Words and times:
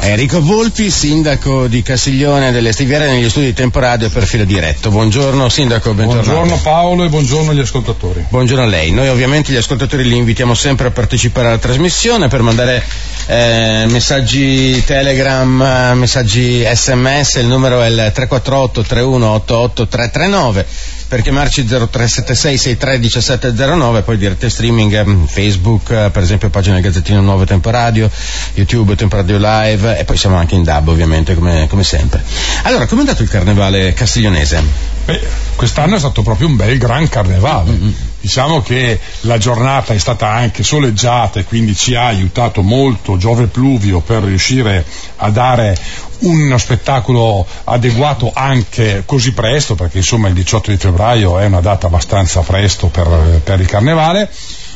Enrico 0.00 0.40
Volpi, 0.40 0.90
sindaco 0.90 1.66
di 1.66 1.82
Castiglione 1.82 2.50
delle 2.50 2.72
Stiviere 2.72 3.06
negli 3.06 3.28
studi 3.28 3.46
di 3.46 3.52
Temporadio 3.52 4.08
per 4.08 4.24
filo 4.24 4.44
diretto. 4.44 4.90
Buongiorno 4.90 5.48
sindaco, 5.48 5.92
bentornato. 5.92 6.30
Buongiorno 6.30 6.60
Paolo 6.62 7.04
e 7.04 7.08
buongiorno 7.08 7.50
agli 7.50 7.60
ascoltatori. 7.60 8.24
Buongiorno 8.28 8.64
a 8.64 8.66
lei. 8.66 8.90
Noi 8.90 9.08
ovviamente 9.08 9.52
gli 9.52 9.56
ascoltatori 9.56 10.04
li 10.04 10.16
invitiamo 10.16 10.54
sempre 10.54 10.88
a 10.88 10.90
partecipare 10.90 11.48
alla 11.48 11.58
trasmissione 11.58 12.28
per 12.28 12.42
mandare 12.42 12.82
eh, 13.26 13.86
messaggi 13.88 14.82
Telegram, 14.84 15.92
messaggi 15.94 16.64
SMS, 16.64 17.34
il 17.34 17.46
numero 17.46 17.82
è 17.82 17.88
il 17.88 18.10
348 18.14 18.82
3188 18.82 19.86
339 19.86 20.66
per 21.08 21.22
chiamarci 21.22 21.64
0376 21.64 22.58
63 22.58 22.98
1709 22.98 24.02
poi 24.02 24.18
dirette 24.18 24.50
streaming 24.50 25.06
mm, 25.08 25.24
Facebook 25.24 25.90
eh, 25.90 26.10
per 26.10 26.22
esempio 26.22 26.50
pagina 26.50 26.74
del 26.74 26.84
Gazzettino 26.84 27.22
Nuovo 27.22 27.44
Tempo 27.44 27.70
Radio 27.70 28.10
YouTube 28.52 28.94
Tempo 28.94 29.16
Radio 29.16 29.38
Live 29.38 29.87
e 29.96 30.04
poi 30.04 30.16
siamo 30.16 30.36
anche 30.36 30.54
in 30.54 30.64
DAB 30.64 30.88
ovviamente 30.88 31.34
come, 31.34 31.66
come 31.68 31.84
sempre 31.84 32.22
allora 32.64 32.86
com'è 32.86 33.00
andato 33.00 33.22
il 33.22 33.28
carnevale 33.28 33.94
castiglionese? 33.94 34.62
Beh, 35.04 35.20
quest'anno 35.54 35.96
è 35.96 35.98
stato 35.98 36.22
proprio 36.22 36.48
un 36.48 36.56
bel 36.56 36.76
gran 36.76 37.08
carnevale 37.08 37.70
mm-hmm. 37.70 37.92
diciamo 38.20 38.60
che 38.60 38.98
la 39.22 39.38
giornata 39.38 39.94
è 39.94 39.98
stata 39.98 40.28
anche 40.28 40.62
soleggiata 40.62 41.40
e 41.40 41.44
quindi 41.44 41.74
ci 41.74 41.94
ha 41.94 42.06
aiutato 42.06 42.62
molto 42.62 43.16
Giove 43.16 43.46
Pluvio 43.46 44.00
per 44.00 44.22
riuscire 44.24 44.84
a 45.16 45.30
dare 45.30 45.76
uno 46.20 46.58
spettacolo 46.58 47.46
adeguato 47.64 48.32
anche 48.34 49.02
così 49.06 49.32
presto, 49.32 49.74
perché 49.74 49.98
insomma 49.98 50.28
il 50.28 50.34
18 50.34 50.70
di 50.70 50.76
febbraio 50.76 51.38
è 51.38 51.46
una 51.46 51.60
data 51.60 51.86
abbastanza 51.86 52.40
presto 52.40 52.88
per, 52.88 53.40
per 53.44 53.60
il 53.60 53.66
carnevale, 53.66 54.28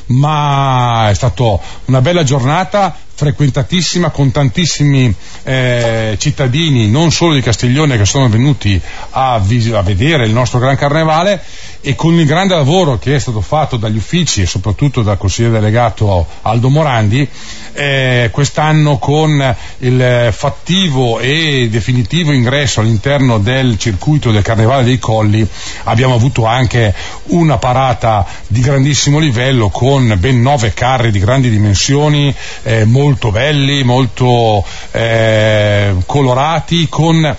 ma 0.07 1.09
è 1.09 1.15
stata 1.15 1.59
una 1.87 2.01
bella 2.01 2.23
giornata 2.23 2.97
frequentatissima 3.15 4.11
con 4.11 4.31
tantissimi 4.31 5.15
eh, 5.45 6.17
cittadini, 6.19 6.89
non 6.89 7.11
solo 7.11 7.35
di 7.35 7.41
Castiglione, 7.41 7.97
che 7.97 8.05
sono 8.05 8.29
venuti 8.29 8.81
a, 9.11 9.39
vis- 9.39 9.73
a, 9.73 9.83
vedere 9.83 10.25
il 10.27 10.33
nostro 10.33 10.59
Gran 10.59 10.77
Carnevale 10.77 11.43
e 11.81 11.95
con 11.95 12.15
il 12.15 12.27
grande 12.27 12.55
lavoro 12.55 12.99
che 12.99 13.15
è 13.15 13.19
stato 13.19 13.41
fatto 13.41 13.77
dagli 13.77 13.97
uffici 13.97 14.43
e 14.43 14.47
soprattutto 14.47 15.03
dal 15.03 15.19
consigliere 15.19 15.59
delegato 15.59 16.27
Aldo 16.43 16.69
Morandi, 16.69 17.29
eh, 17.75 18.29
quest'anno 18.33 18.99
con 18.99 19.57
il 19.79 20.29
fattivo 20.33 21.19
e 21.19 21.69
definitivo 21.71 22.33
ingresso 22.33 22.81
all'interno 22.81 23.39
del 23.39 23.79
circuito 23.79 24.31
del 24.31 24.43
Carnevale 24.43 24.85
dei 24.85 24.99
Colli 24.99 25.47
abbiamo 25.85 26.15
avuto 26.15 26.45
anche 26.45 26.95
una 27.27 27.59
parata 27.59 28.27
di 28.47 28.61
grandissimo 28.61 29.19
livello 29.19 29.69
con 29.71 30.15
ben 30.19 30.41
nove 30.41 30.73
carri 30.75 31.11
di 31.11 31.19
grandi 31.19 31.51
dimensioni, 31.51 32.35
eh, 32.63 32.85
molto 33.03 33.33
belli, 33.33 33.83
molto 33.83 34.65
eh, 34.93 35.97
colorati, 36.07 36.89
con 36.89 37.37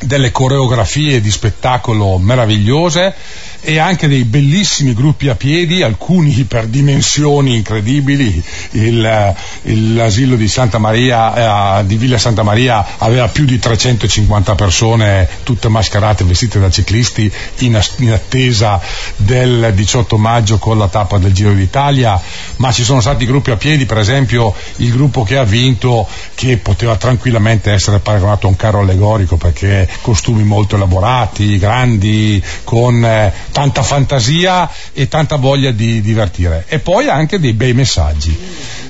delle 0.00 0.32
coreografie 0.32 1.20
di 1.20 1.30
spettacolo 1.30 2.18
meravigliose 2.18 3.14
e 3.64 3.78
anche 3.78 4.08
dei 4.08 4.24
bellissimi 4.24 4.92
gruppi 4.92 5.28
a 5.28 5.36
piedi, 5.36 5.82
alcuni 5.82 6.32
per 6.44 6.66
dimensioni 6.66 7.54
incredibili. 7.54 8.42
Il, 8.72 9.34
il, 9.62 9.94
l'asilo 9.94 10.34
di 10.34 10.48
Santa 10.48 10.78
Maria, 10.78 11.78
eh, 11.78 11.86
di 11.86 11.96
Villa 11.96 12.18
Santa 12.18 12.42
Maria 12.42 12.84
aveva 12.98 13.28
più 13.28 13.44
di 13.44 13.58
350 13.58 14.54
persone, 14.56 15.28
tutte 15.44 15.68
mascherate, 15.68 16.24
vestite 16.24 16.58
da 16.58 16.70
ciclisti, 16.70 17.30
in, 17.58 17.80
in 17.98 18.10
attesa 18.10 18.80
del 19.16 19.72
18 19.74 20.16
maggio 20.18 20.58
con 20.58 20.76
la 20.76 20.88
tappa 20.88 21.18
del 21.18 21.32
Giro 21.32 21.52
d'Italia, 21.52 22.20
ma 22.56 22.72
ci 22.72 22.82
sono 22.82 23.00
stati 23.00 23.26
gruppi 23.26 23.52
a 23.52 23.56
piedi, 23.56 23.86
per 23.86 23.98
esempio 23.98 24.54
il 24.76 24.90
gruppo 24.90 25.22
che 25.22 25.36
ha 25.36 25.44
vinto, 25.44 26.08
che 26.34 26.56
poteva 26.56 26.96
tranquillamente 26.96 27.70
essere 27.70 28.00
paragonato 28.00 28.46
a 28.46 28.50
un 28.50 28.56
carro 28.56 28.80
allegorico 28.80 29.36
perché 29.36 29.88
costumi 30.00 30.42
molto 30.42 30.74
elaborati, 30.74 31.58
grandi, 31.58 32.42
con 32.64 33.04
eh, 33.04 33.32
tanta 33.52 33.82
fantasia 33.82 34.68
e 34.92 35.06
tanta 35.06 35.36
voglia 35.36 35.70
di 35.70 36.00
divertire. 36.00 36.64
E 36.68 36.78
poi 36.78 37.08
anche 37.08 37.38
dei 37.38 37.52
bei 37.52 37.74
messaggi, 37.74 38.36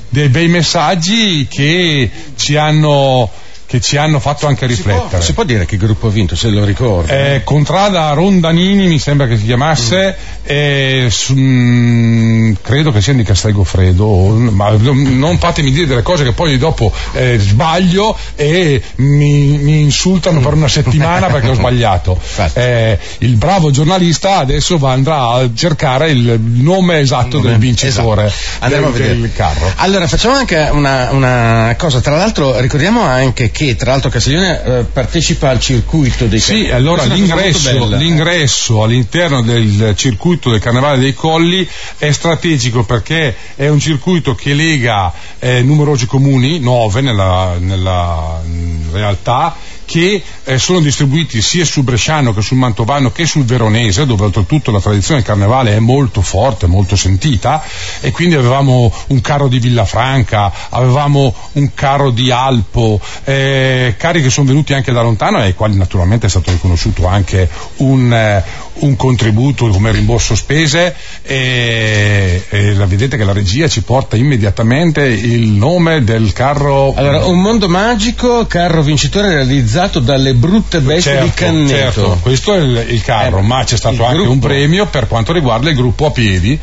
dei 0.09 0.29
bei 0.29 0.49
messaggi 0.49 1.47
che 1.51 2.11
ci 2.37 2.57
hanno 2.57 3.31
che 3.73 3.81
ci 3.81 3.97
hanno 3.97 4.21
fatto 4.21 4.47
anche 4.47 4.67
riflettere. 4.67 5.03
Si 5.03 5.09
può, 5.09 5.21
si 5.21 5.33
può 5.33 5.45
dire 5.45 5.65
che 5.65 5.79
gruppo 5.79 6.09
ha 6.09 6.11
vinto, 6.11 6.37
se 6.37 6.49
lo 6.49 6.63
ricordo? 6.63 7.11
Eh, 7.11 7.41
Contrada 7.43 8.13
Rondanini 8.13 8.87
mi 8.87 8.99
sembra 8.99 9.27
che 9.27 9.39
si 9.39 9.45
chiamasse, 9.45 10.15
mm. 10.15 10.45
eh, 10.45 11.07
su, 11.09 11.33
mh, 11.33 11.41
mm, 11.41 12.53
credo 12.61 12.93
che 12.93 13.01
sia 13.01 13.15
di 13.15 13.23
Castel 13.23 13.53
Goffredo, 13.53 14.29
ma 14.51 14.77
non 14.77 15.39
fatemi 15.39 15.71
dire 15.71 15.87
delle 15.87 16.03
cose 16.03 16.23
che 16.23 16.33
poi 16.33 16.59
dopo 16.59 16.93
eh, 17.13 17.39
sbaglio 17.39 18.15
e 18.35 18.83
mi, 18.97 19.57
mi 19.57 19.81
insultano 19.81 20.41
mm. 20.41 20.43
per 20.43 20.53
una 20.53 20.69
settimana 20.69 21.29
perché 21.29 21.49
ho 21.49 21.55
sbagliato. 21.55 22.21
Eh, 22.55 22.99
il 23.19 23.37
bravo 23.37 23.71
giornalista 23.71 24.39
adesso 24.39 24.79
andrà 24.85 25.29
a 25.29 25.49
cercare 25.55 26.11
il 26.11 26.39
nome 26.39 26.99
esatto 26.99 27.39
del 27.39 27.57
vincitore 27.57 28.27
esatto. 28.27 28.65
Andremo 28.65 28.91
del, 28.91 28.95
a 28.95 28.99
vedere. 28.99 29.21
del 29.21 29.33
carro. 29.33 29.73
Allora 29.77 30.07
facciamo 30.07 30.35
anche 30.35 30.69
una, 30.71 31.11
una 31.13 31.75
cosa, 31.79 32.01
tra 32.01 32.17
l'altro 32.17 32.59
ricordiamo 32.61 33.03
anche 33.03 33.51
che 33.51 33.62
che 33.67 33.77
tra 33.77 33.93
l'altro 33.93 34.11
Castiglione 34.11 34.63
eh, 34.63 34.85
partecipa 34.85 35.51
al 35.51 35.61
circuito 35.61 36.27
dei 36.27 36.41
Sì, 36.41 36.71
allora 36.71 37.05
l'ingresso, 37.05 37.87
l'ingresso, 37.87 38.83
all'interno 38.83 39.43
del 39.43 39.95
circuito 39.97 40.51
del 40.51 40.61
Carnevale 40.61 40.99
dei 40.99 41.15
Colli 41.15 41.67
è 41.99 42.11
strategico 42.11 42.85
perché 42.85 43.35
è 43.57 43.69
un 43.69 43.79
circuito 43.79 44.35
che 44.35 44.55
lega 44.55 45.13
eh, 45.39 45.63
numerosi 45.63 46.07
comuni, 46.07 46.59
nove 46.59 47.01
nella, 47.01 47.57
nella 47.59 48.41
realtà, 48.93 49.57
che 49.93 50.23
eh, 50.45 50.59
sono 50.59 50.81
distribuiti 50.81 51.43
sia 51.43 51.67
sul 51.67 51.83
Bresciano 51.83 52.33
che 52.33 52.41
sul 52.41 52.57
Mantovano 52.57 53.13
che 53.13 53.27
sul 53.27 53.45
Veronese, 53.45 54.07
dove 54.07 54.25
oltretutto 54.25 54.71
la 54.71 54.81
tradizione 54.81 55.21
del 55.21 55.29
carnevale 55.29 55.77
è 55.77 55.81
molto 55.81 56.23
forte, 56.23 56.67
molto 56.67 56.97
sentita, 56.97 57.63
e 58.01 58.11
quindi 58.11 58.35
avevamo 58.35 58.91
un 59.09 59.21
carro 59.21 59.49
di 59.49 59.59
Villafranca, 59.59 60.51
avevamo 60.71 61.35
un 61.53 61.75
carro 61.75 62.09
di 62.09 62.31
Alpo, 62.31 62.99
eh, 63.25 63.95
carri 63.99 64.23
che 64.23 64.31
sono 64.31 64.47
venuti 64.47 64.73
anche 64.73 64.93
da 64.93 65.03
lontano 65.03 65.41
e 65.41 65.43
ai 65.43 65.55
quali 65.55 65.77
naturalmente 65.77 66.25
è 66.25 66.31
stato 66.31 66.51
riconosciuto 66.51 67.07
anche 67.07 67.51
un, 67.77 68.11
eh, 68.15 68.43
un 68.75 68.97
contributo 68.97 69.69
come 69.69 69.93
rimborso 69.93 70.35
spese 70.35 70.95
e, 71.21 72.45
e 72.49 72.73
la, 72.73 72.87
vedete 72.87 73.19
che 73.19 73.25
la 73.25 73.35
regia 73.35 73.69
ci 73.69 73.83
porta 73.83 74.17
immediatamente 74.17 75.03
il 75.03 75.49
nome 75.49 76.03
del 76.03 76.33
carro. 76.33 76.95
Allora, 76.95 77.27
un 77.27 77.43
mondo 77.43 77.69
magico, 77.69 78.47
carro 78.47 78.83
vincitore 78.83 79.29
realizzato 79.29 79.81
dalle 80.01 80.35
brutte 80.35 80.81
bestie 80.81 81.13
certo, 81.13 81.25
di 81.25 81.33
Canneto. 81.33 81.69
Certo, 81.69 82.19
questo 82.23 82.55
è 82.55 82.59
il, 82.59 82.85
il 82.89 83.03
carro, 83.03 83.39
eh, 83.39 83.43
ma 83.43 83.65
c'è 83.65 83.77
stato 83.77 84.05
anche 84.05 84.17
gruppo. 84.17 84.33
un 84.33 84.39
premio 84.39 84.87
per 84.87 85.07
quanto 85.07 85.33
riguarda 85.33 85.71
il 85.71 85.77
gruppo 85.77 86.07
a 86.07 86.11
piedi. 86.11 86.59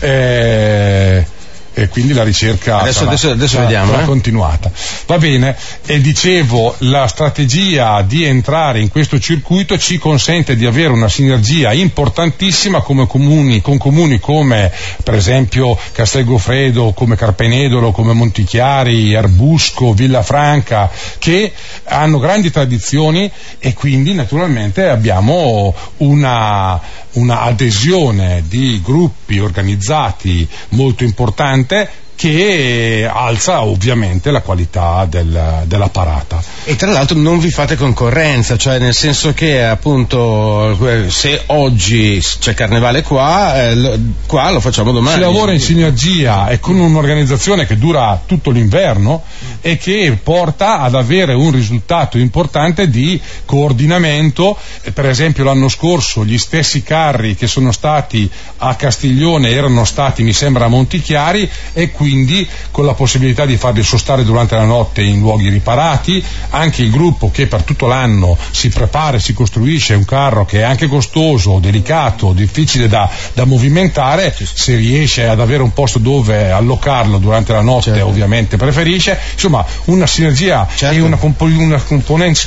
Eh, 0.00 1.26
e 1.74 1.88
quindi 1.88 2.12
la 2.12 2.22
ricerca 2.22 2.78
adesso, 2.78 3.00
sarà, 3.00 3.10
adesso, 3.10 3.30
adesso 3.30 3.54
sarà, 3.54 3.64
vediamo, 3.64 3.90
sarà 3.90 4.02
eh? 4.02 4.06
continuata. 4.06 4.70
Va 5.06 5.18
bene, 5.18 5.56
e 5.84 6.00
dicevo, 6.00 6.74
la 6.78 7.08
strategia 7.08 8.00
di 8.02 8.24
entrare 8.24 8.80
in 8.80 8.90
questo 8.90 9.18
circuito 9.18 9.76
ci 9.76 9.98
consente 9.98 10.54
di 10.54 10.66
avere 10.66 10.92
una 10.92 11.08
sinergia 11.08 11.72
importantissima 11.72 12.80
come 12.80 13.08
comuni, 13.08 13.60
con 13.60 13.76
comuni 13.76 14.20
come 14.20 14.72
per 15.02 15.14
esempio 15.14 15.76
Castelgofredo, 15.92 16.92
come 16.92 17.16
Carpenedolo, 17.16 17.90
come 17.90 18.12
Montichiari, 18.12 19.16
Arbusco, 19.16 19.92
Villafranca, 19.92 20.88
che 21.18 21.52
hanno 21.84 22.18
grandi 22.20 22.52
tradizioni 22.52 23.28
e 23.58 23.74
quindi 23.74 24.14
naturalmente 24.14 24.86
abbiamo 24.86 25.74
una, 25.98 26.80
una 27.14 27.42
adesione 27.42 28.44
di 28.48 28.80
gruppi 28.82 29.38
organizzati 29.38 30.48
molto 30.70 31.04
importante 31.04 32.02
che 32.16 33.08
alza 33.12 33.62
ovviamente 33.62 34.30
la 34.30 34.40
qualità 34.40 35.06
del, 35.08 35.62
della 35.64 35.88
parata. 35.88 36.42
E 36.64 36.76
tra 36.76 36.90
l'altro 36.90 37.18
non 37.18 37.38
vi 37.38 37.50
fate 37.50 37.76
concorrenza, 37.76 38.56
cioè 38.56 38.78
nel 38.78 38.94
senso 38.94 39.34
che 39.34 39.62
appunto 39.62 40.76
se 41.08 41.42
oggi 41.46 42.22
c'è 42.38 42.54
carnevale 42.54 43.02
qua, 43.02 43.70
eh, 43.70 43.98
qua 44.26 44.50
lo 44.50 44.60
facciamo 44.60 44.92
domani. 44.92 45.16
Si 45.16 45.20
lavora 45.20 45.52
in 45.52 45.60
sinergia 45.60 46.48
e 46.48 46.60
con 46.60 46.78
un'organizzazione 46.78 47.66
che 47.66 47.76
dura 47.76 48.20
tutto 48.24 48.50
l'inverno 48.50 49.22
e 49.60 49.76
che 49.76 50.18
porta 50.22 50.80
ad 50.80 50.94
avere 50.94 51.34
un 51.34 51.50
risultato 51.50 52.18
importante 52.18 52.88
di 52.88 53.20
coordinamento. 53.44 54.56
Per 54.92 55.06
esempio 55.06 55.44
l'anno 55.44 55.68
scorso 55.68 56.24
gli 56.24 56.38
stessi 56.38 56.82
carri 56.82 57.34
che 57.34 57.46
sono 57.46 57.72
stati 57.72 58.30
a 58.58 58.74
Castiglione 58.76 59.50
erano 59.50 59.84
stati 59.84 60.22
mi 60.22 60.32
sembra 60.32 60.66
a 60.66 60.68
Montichiari 60.68 61.48
e 61.72 61.90
qui 61.90 62.03
quindi 62.04 62.46
con 62.70 62.84
la 62.84 62.92
possibilità 62.92 63.46
di 63.46 63.56
farli 63.56 63.82
sostare 63.82 64.24
durante 64.24 64.54
la 64.54 64.64
notte 64.64 65.00
in 65.00 65.20
luoghi 65.20 65.48
riparati, 65.48 66.22
anche 66.50 66.82
il 66.82 66.90
gruppo 66.90 67.30
che 67.30 67.46
per 67.46 67.62
tutto 67.62 67.86
l'anno 67.86 68.36
si 68.50 68.68
prepara 68.68 69.16
e 69.16 69.20
si 69.20 69.32
costruisce 69.32 69.94
un 69.94 70.04
carro 70.04 70.44
che 70.44 70.58
è 70.58 70.62
anche 70.64 70.86
costoso, 70.86 71.60
delicato, 71.60 72.34
difficile 72.34 72.88
da, 72.88 73.08
da 73.32 73.46
movimentare, 73.46 74.36
se 74.36 74.76
riesce 74.76 75.26
ad 75.26 75.40
avere 75.40 75.62
un 75.62 75.72
posto 75.72 75.98
dove 75.98 76.50
allocarlo 76.50 77.16
durante 77.16 77.54
la 77.54 77.62
notte 77.62 77.92
certo. 77.92 78.06
ovviamente 78.06 78.58
preferisce, 78.58 79.18
insomma 79.32 79.64
una 79.84 80.06
sinergia 80.06 80.68
certo. 80.74 80.94
e 80.94 81.00
una, 81.00 81.16
compo- 81.16 81.46
una 81.46 81.82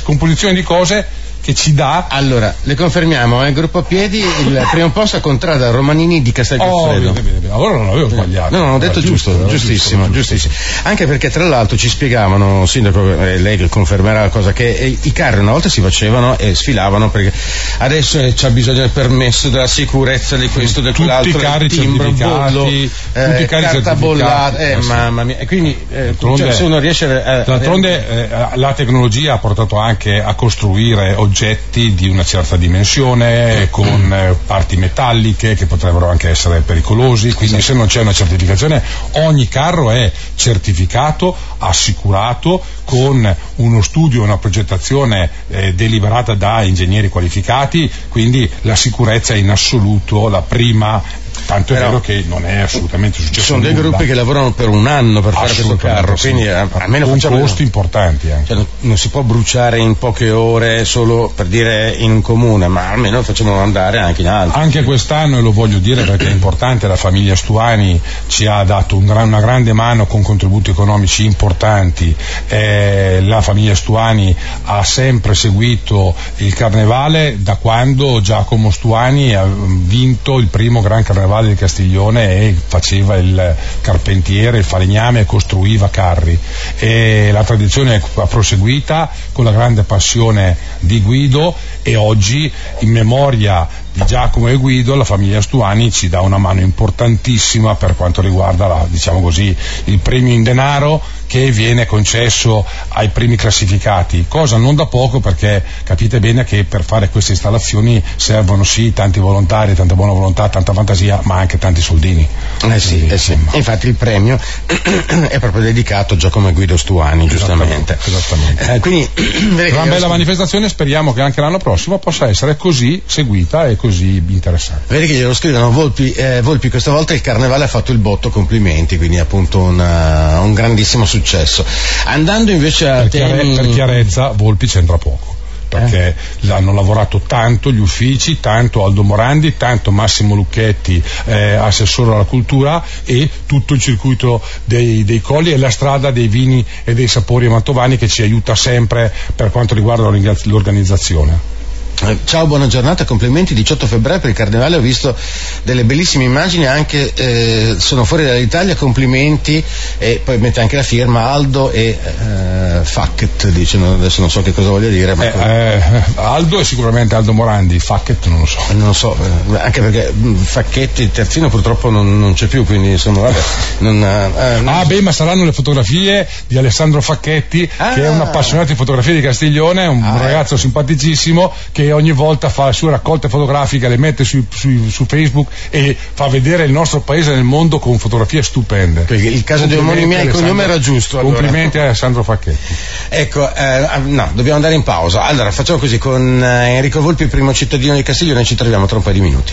composizione 0.04 0.54
di 0.54 0.62
cose 0.62 1.26
che 1.40 1.54
ci 1.54 1.74
dà. 1.74 2.06
Allora, 2.08 2.54
le 2.62 2.74
confermiamo, 2.74 3.44
eh, 3.44 3.52
gruppo 3.52 3.78
a 3.78 3.82
piedi, 3.82 4.18
il 4.18 4.66
primo 4.70 4.90
posto 4.90 5.16
a 5.16 5.20
contrada 5.20 5.70
Romanini 5.70 6.22
di 6.22 6.32
Castelgoffredo. 6.32 7.14
Oh, 7.48 7.54
allora 7.54 7.76
non 7.76 7.88
avevo 7.88 8.08
sbagliato. 8.08 8.56
No, 8.56 8.64
no, 8.64 8.74
ho 8.74 8.78
detto 8.78 9.00
giusto, 9.00 9.30
giusto 9.30 9.46
giustissimo, 9.48 10.10
giusto, 10.10 10.34
giustissimo. 10.34 10.54
Anche 10.82 11.06
perché 11.06 11.30
tra 11.30 11.44
l'altro 11.46 11.76
ci 11.76 11.88
spiegavano, 11.88 12.66
sindaco, 12.66 13.22
eh, 13.22 13.38
lei 13.38 13.68
confermerà 13.68 14.22
la 14.22 14.28
cosa, 14.28 14.52
che 14.52 14.74
eh, 14.74 14.98
i 15.00 15.12
carri 15.12 15.40
una 15.40 15.52
volta 15.52 15.68
si 15.68 15.80
facevano 15.80 16.38
e 16.38 16.54
sfilavano 16.54 17.10
perché 17.10 17.32
adesso 17.78 18.18
eh, 18.20 18.32
c'è 18.34 18.50
bisogno 18.50 18.80
del 18.80 18.90
permesso, 18.90 19.48
della 19.48 19.66
sicurezza 19.66 20.36
di 20.36 20.48
questo, 20.48 20.80
del 20.80 20.94
quell'altro. 20.94 21.32
Tutti 21.32 21.44
i 21.44 21.46
carri 21.46 21.68
timbro, 21.68 22.10
bollo, 22.12 22.64
tutti 22.64 23.42
i 23.42 23.46
carri 23.46 23.64
carta 23.64 23.94
bollata, 23.94 24.58
eh, 24.58 24.76
mamma 24.76 25.24
mia. 25.24 25.38
E 25.38 25.46
quindi 25.46 25.76
eh, 25.90 26.14
cioè, 26.18 26.52
se 26.52 26.62
uno 26.64 26.78
riesce 26.78 27.06
a... 27.06 27.36
D'altronde 27.38 28.28
la 28.54 28.72
tecnologia 28.72 29.34
ha 29.34 29.38
portato 29.38 29.78
anche 29.78 30.22
a 30.22 30.34
costruire 30.34 31.14
oggetti 31.28 31.94
di 31.94 32.08
una 32.08 32.24
certa 32.24 32.56
dimensione 32.56 33.68
con 33.70 34.12
eh, 34.12 34.34
parti 34.46 34.76
metalliche 34.76 35.54
che 35.54 35.66
potrebbero 35.66 36.08
anche 36.08 36.30
essere 36.30 36.60
pericolosi, 36.60 37.32
quindi 37.34 37.60
se 37.60 37.74
non 37.74 37.86
c'è 37.86 38.00
una 38.00 38.12
certificazione 38.14 38.82
ogni 39.12 39.46
carro 39.46 39.90
è 39.90 40.10
certificato, 40.34 41.36
assicurato 41.58 42.62
con 42.84 43.36
uno 43.56 43.82
studio 43.82 44.22
e 44.22 44.24
una 44.24 44.38
progettazione 44.38 45.28
eh, 45.48 45.74
deliberata 45.74 46.34
da 46.34 46.62
ingegneri 46.62 47.10
qualificati, 47.10 47.90
quindi 48.08 48.50
la 48.62 48.74
sicurezza 48.74 49.34
è 49.34 49.36
in 49.36 49.50
assoluto 49.50 50.28
la 50.28 50.40
prima 50.40 51.02
Tanto 51.48 51.74
è 51.74 51.78
vero 51.78 51.98
che 52.02 52.26
non 52.28 52.44
è 52.44 52.58
assolutamente 52.58 53.22
successo. 53.22 53.40
Ci 53.40 53.46
sono 53.46 53.62
dei 53.62 53.72
gruppi 53.72 54.04
che 54.04 54.12
lavorano 54.12 54.52
per 54.52 54.68
un 54.68 54.86
anno 54.86 55.22
per 55.22 55.32
fare 55.32 55.54
questo 55.54 55.76
carro, 55.76 56.14
sì. 56.14 56.28
quindi 56.28 56.46
a, 56.46 56.68
almeno 56.70 57.06
con 57.06 57.14
facciamo 57.14 57.38
costi 57.40 57.62
importanti. 57.62 58.28
Cioè, 58.28 58.54
non, 58.54 58.66
non, 58.80 58.98
si 58.98 59.08
può 59.08 59.22
bruciare 59.22 59.78
in 59.78 59.96
poche 59.96 60.30
ore 60.30 60.84
solo 60.84 61.32
per 61.34 61.46
dire 61.46 61.94
in 61.96 62.10
un 62.10 62.20
comune, 62.20 62.68
ma 62.68 62.90
almeno 62.90 63.22
facciamo 63.22 63.58
andare 63.60 63.98
anche 63.98 64.20
in 64.20 64.28
altri. 64.28 64.60
Anche 64.60 64.82
quest'anno, 64.82 65.38
e 65.38 65.40
lo 65.40 65.50
voglio 65.52 65.78
dire 65.78 66.02
perché 66.02 66.26
è 66.26 66.32
importante, 66.32 66.86
la 66.86 66.96
famiglia 66.96 67.34
Stuani 67.34 67.98
ci 68.26 68.44
ha 68.44 68.62
dato 68.64 68.98
un 68.98 69.08
una 69.08 69.40
grande 69.40 69.72
mano 69.72 70.04
con 70.04 70.20
contributi 70.20 70.68
economici 70.68 71.24
importanti. 71.24 72.14
Eh, 72.48 73.20
la 73.22 73.40
famiglia 73.40 73.74
Stuani 73.74 74.36
ha 74.64 74.84
sempre 74.84 75.34
seguito 75.34 76.14
il 76.36 76.52
carnevale 76.52 77.38
da 77.40 77.56
quando 77.56 78.20
Giacomo 78.20 78.70
Stuani 78.70 79.34
ha 79.34 79.46
vinto 79.46 80.36
il 80.38 80.48
primo 80.48 80.82
gran 80.82 81.02
carnevale 81.02 81.37
carnevale 81.38 81.48
di 81.48 81.54
Castiglione 81.54 82.36
e 82.36 82.56
faceva 82.66 83.16
il 83.16 83.54
carpentiere, 83.80 84.58
il 84.58 84.64
falegname 84.64 85.20
e 85.20 85.24
costruiva 85.24 85.88
carri. 85.88 86.38
E 86.78 87.30
la 87.32 87.44
tradizione 87.44 87.96
è 87.96 88.26
proseguita 88.26 89.10
con 89.32 89.44
la 89.44 89.52
grande 89.52 89.82
passione 89.82 90.56
di 90.80 91.00
Guido 91.00 91.54
e 91.82 91.96
oggi 91.96 92.50
in 92.80 92.90
memoria 92.90 93.66
di 93.98 94.06
Giacomo 94.06 94.48
e 94.48 94.54
Guido 94.54 94.94
la 94.94 95.04
famiglia 95.04 95.42
Stuani 95.42 95.90
ci 95.90 96.08
dà 96.08 96.20
una 96.20 96.38
mano 96.38 96.60
importantissima 96.60 97.74
per 97.74 97.96
quanto 97.96 98.20
riguarda 98.20 98.68
la, 98.68 98.86
diciamo 98.88 99.20
così, 99.20 99.54
il 99.84 99.98
premio 99.98 100.32
in 100.32 100.44
denaro 100.44 101.02
che 101.26 101.50
viene 101.50 101.84
concesso 101.84 102.64
ai 102.88 103.08
primi 103.08 103.36
classificati, 103.36 104.24
cosa 104.28 104.56
non 104.56 104.74
da 104.74 104.86
poco 104.86 105.20
perché 105.20 105.62
capite 105.82 106.20
bene 106.20 106.44
che 106.44 106.64
per 106.64 106.82
fare 106.82 107.10
queste 107.10 107.32
installazioni 107.32 108.02
servono 108.16 108.64
sì 108.64 108.92
tanti 108.92 109.20
volontari, 109.20 109.74
tanta 109.74 109.94
buona 109.94 110.12
volontà, 110.12 110.48
tanta 110.48 110.72
fantasia, 110.72 111.20
ma 111.24 111.36
anche 111.36 111.58
tanti 111.58 111.82
soldini. 111.82 112.26
Eh 112.62 112.80
sì, 112.80 113.06
eh 113.06 113.18
sì. 113.18 113.36
Infatti 113.52 113.88
il 113.88 113.94
premio 113.94 114.38
è 115.28 115.38
proprio 115.38 115.62
dedicato 115.62 116.14
a 116.14 116.16
Giacomo 116.16 116.48
e 116.48 116.52
Guido 116.52 116.76
Stuani, 116.76 117.26
giustamente. 117.26 117.98
Esattamente. 118.02 118.64
esattamente. 118.64 118.74
Eh, 118.74 118.80
quindi, 118.80 119.68
una 119.74 119.84
bella 119.84 120.08
manifestazione, 120.08 120.68
speriamo 120.68 121.12
che 121.12 121.20
anche 121.20 121.42
l'anno 121.42 121.58
prossimo 121.58 121.98
possa 121.98 122.26
essere 122.28 122.56
così 122.56 123.02
seguita 123.04 123.66
e 123.66 123.76
così 123.76 123.87
interessante. 123.90 124.84
Vedi 124.88 125.06
che 125.06 125.14
glielo 125.14 125.34
scrivono 125.34 125.70
Volpi, 125.70 126.12
eh, 126.12 126.40
Volpi, 126.42 126.68
questa 126.70 126.90
volta 126.90 127.14
il 127.14 127.20
carnevale 127.20 127.64
ha 127.64 127.68
fatto 127.68 127.92
il 127.92 127.98
botto, 127.98 128.30
complimenti, 128.30 128.96
quindi 128.96 129.18
appunto 129.18 129.60
una, 129.60 130.40
un 130.40 130.54
grandissimo 130.54 131.04
successo. 131.04 131.64
Andando 132.04 132.50
invece 132.50 132.88
a 132.88 133.00
per, 133.00 133.08
temi... 133.08 133.54
per 133.54 133.68
chiarezza, 133.70 134.30
Volpi 134.30 134.66
c'entra 134.66 134.98
poco 134.98 135.36
perché 135.68 136.16
eh. 136.40 136.50
hanno 136.50 136.72
lavorato 136.72 137.20
tanto 137.20 137.70
gli 137.70 137.78
uffici, 137.78 138.40
tanto 138.40 138.84
Aldo 138.84 139.02
Morandi, 139.02 139.56
tanto 139.56 139.90
Massimo 139.90 140.34
Lucchetti, 140.34 141.02
eh, 141.26 141.54
assessore 141.54 142.14
alla 142.14 142.24
cultura 142.24 142.82
e 143.04 143.28
tutto 143.46 143.74
il 143.74 143.80
circuito 143.80 144.42
dei, 144.64 145.04
dei, 145.04 145.20
colli 145.20 145.52
e 145.52 145.58
la 145.58 145.70
strada 145.70 146.10
dei 146.10 146.28
vini 146.28 146.64
e 146.84 146.94
dei 146.94 147.06
sapori 147.06 147.48
mantovani 147.48 147.98
che 147.98 148.08
ci 148.08 148.22
aiuta 148.22 148.54
sempre 148.54 149.12
per 149.36 149.50
quanto 149.50 149.74
riguarda 149.74 150.08
l'organizzazione. 150.08 151.57
Eh, 152.00 152.18
ciao, 152.24 152.46
buona 152.46 152.68
giornata, 152.68 153.04
complimenti. 153.04 153.54
18 153.54 153.86
febbraio 153.88 154.20
per 154.20 154.30
il 154.30 154.36
Carnevale 154.36 154.76
ho 154.76 154.80
visto 154.80 155.16
delle 155.64 155.82
bellissime 155.82 156.22
immagini, 156.22 156.64
anche 156.64 157.12
eh, 157.12 157.74
sono 157.76 158.04
fuori 158.04 158.24
dall'Italia, 158.24 158.76
complimenti 158.76 159.62
e 159.98 160.20
poi 160.22 160.38
mette 160.38 160.60
anche 160.60 160.76
la 160.76 160.84
firma 160.84 161.30
Aldo 161.30 161.72
e 161.72 161.98
eh, 161.98 162.84
Facket, 162.84 163.48
dice, 163.48 163.78
adesso 163.78 164.20
non 164.20 164.30
so 164.30 164.42
che 164.42 164.52
cosa 164.52 164.68
voglia 164.68 164.88
dire. 164.88 165.16
Eh, 165.18 165.26
eh, 165.26 166.02
Aldo 166.14 166.60
è 166.60 166.64
sicuramente 166.64 167.16
Aldo 167.16 167.32
Morandi, 167.32 167.80
Facket 167.80 168.26
non 168.26 168.40
lo 168.40 168.46
so. 168.46 168.60
Non 168.74 168.86
lo 168.86 168.92
so, 168.92 169.16
eh, 169.16 169.58
anche 169.58 169.80
perché 169.80 170.12
mm, 170.14 170.36
Facchetti, 170.36 171.02
il 171.02 171.10
terzino 171.10 171.48
purtroppo 171.48 171.90
non, 171.90 172.20
non 172.20 172.32
c'è 172.34 172.46
più, 172.46 172.64
quindi 172.64 172.90
insomma 172.90 173.22
vabbè. 173.22 173.40
Non, 173.78 173.98
non 173.98 174.68
ah 174.68 174.84
beh, 174.84 175.00
ma 175.00 175.10
saranno 175.10 175.44
le 175.44 175.52
fotografie 175.52 176.28
di 176.46 176.56
Alessandro 176.56 177.00
Facchetti, 177.00 177.68
ah. 177.78 177.92
che 177.92 178.04
è 178.04 178.08
un 178.08 178.20
appassionato 178.20 178.68
di 178.68 178.76
fotografie 178.76 179.14
di 179.14 179.20
Castiglione, 179.20 179.86
un 179.86 180.04
ah, 180.04 180.16
ragazzo 180.16 180.56
simpaticissimo 180.56 181.52
che 181.72 181.87
ogni 181.92 182.12
volta 182.12 182.48
fa 182.48 182.66
le 182.66 182.72
sue 182.72 182.90
raccolte 182.90 183.28
fotografiche, 183.28 183.88
le 183.88 183.96
mette 183.96 184.24
su, 184.24 184.44
su, 184.48 184.88
su, 184.88 185.06
Facebook 185.06 185.48
e 185.70 185.96
fa 186.14 186.28
vedere 186.28 186.64
il 186.64 186.72
nostro 186.72 187.00
paese 187.00 187.34
nel 187.34 187.44
mondo 187.44 187.78
con 187.78 187.98
fotografie 187.98 188.42
stupende. 188.42 189.06
Il 189.10 189.44
caso 189.44 189.66
di 189.66 189.76
omonimia 189.76 190.20
il 190.22 190.30
cognome 190.30 190.64
era 190.64 190.78
giusto. 190.78 191.18
Allora. 191.18 191.36
Complimenti 191.36 191.78
a 191.78 191.84
Alessandro 191.84 192.22
Facchetti. 192.22 192.74
Ecco, 193.08 193.54
eh, 193.54 193.86
no, 194.04 194.30
dobbiamo 194.32 194.56
andare 194.56 194.74
in 194.74 194.82
pausa. 194.82 195.22
Allora, 195.22 195.50
facciamo 195.50 195.78
così, 195.78 195.98
con 195.98 196.42
eh, 196.42 196.76
Enrico 196.76 197.00
Volpi, 197.00 197.26
primo 197.26 197.52
cittadino 197.52 197.94
di 197.94 198.02
Castiglione, 198.02 198.44
ci 198.44 198.54
troviamo 198.54 198.86
tra 198.86 198.96
un 198.96 199.02
paio 199.02 199.14
di 199.14 199.20
minuti 199.20 199.52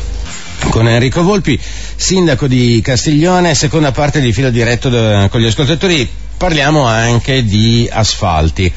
con 0.69 0.87
Enrico 0.87 1.21
Volpi, 1.21 1.59
sindaco 1.95 2.47
di 2.47 2.81
Castiglione, 2.81 3.53
seconda 3.53 3.91
parte 3.91 4.19
di 4.19 4.31
filo 4.31 4.49
diretto 4.49 4.89
de, 4.89 5.27
con 5.29 5.39
gli 5.39 5.45
ascoltatori 5.45 6.09
parliamo 6.37 6.85
anche 6.85 7.43
di 7.43 7.89
asfalti 7.91 8.71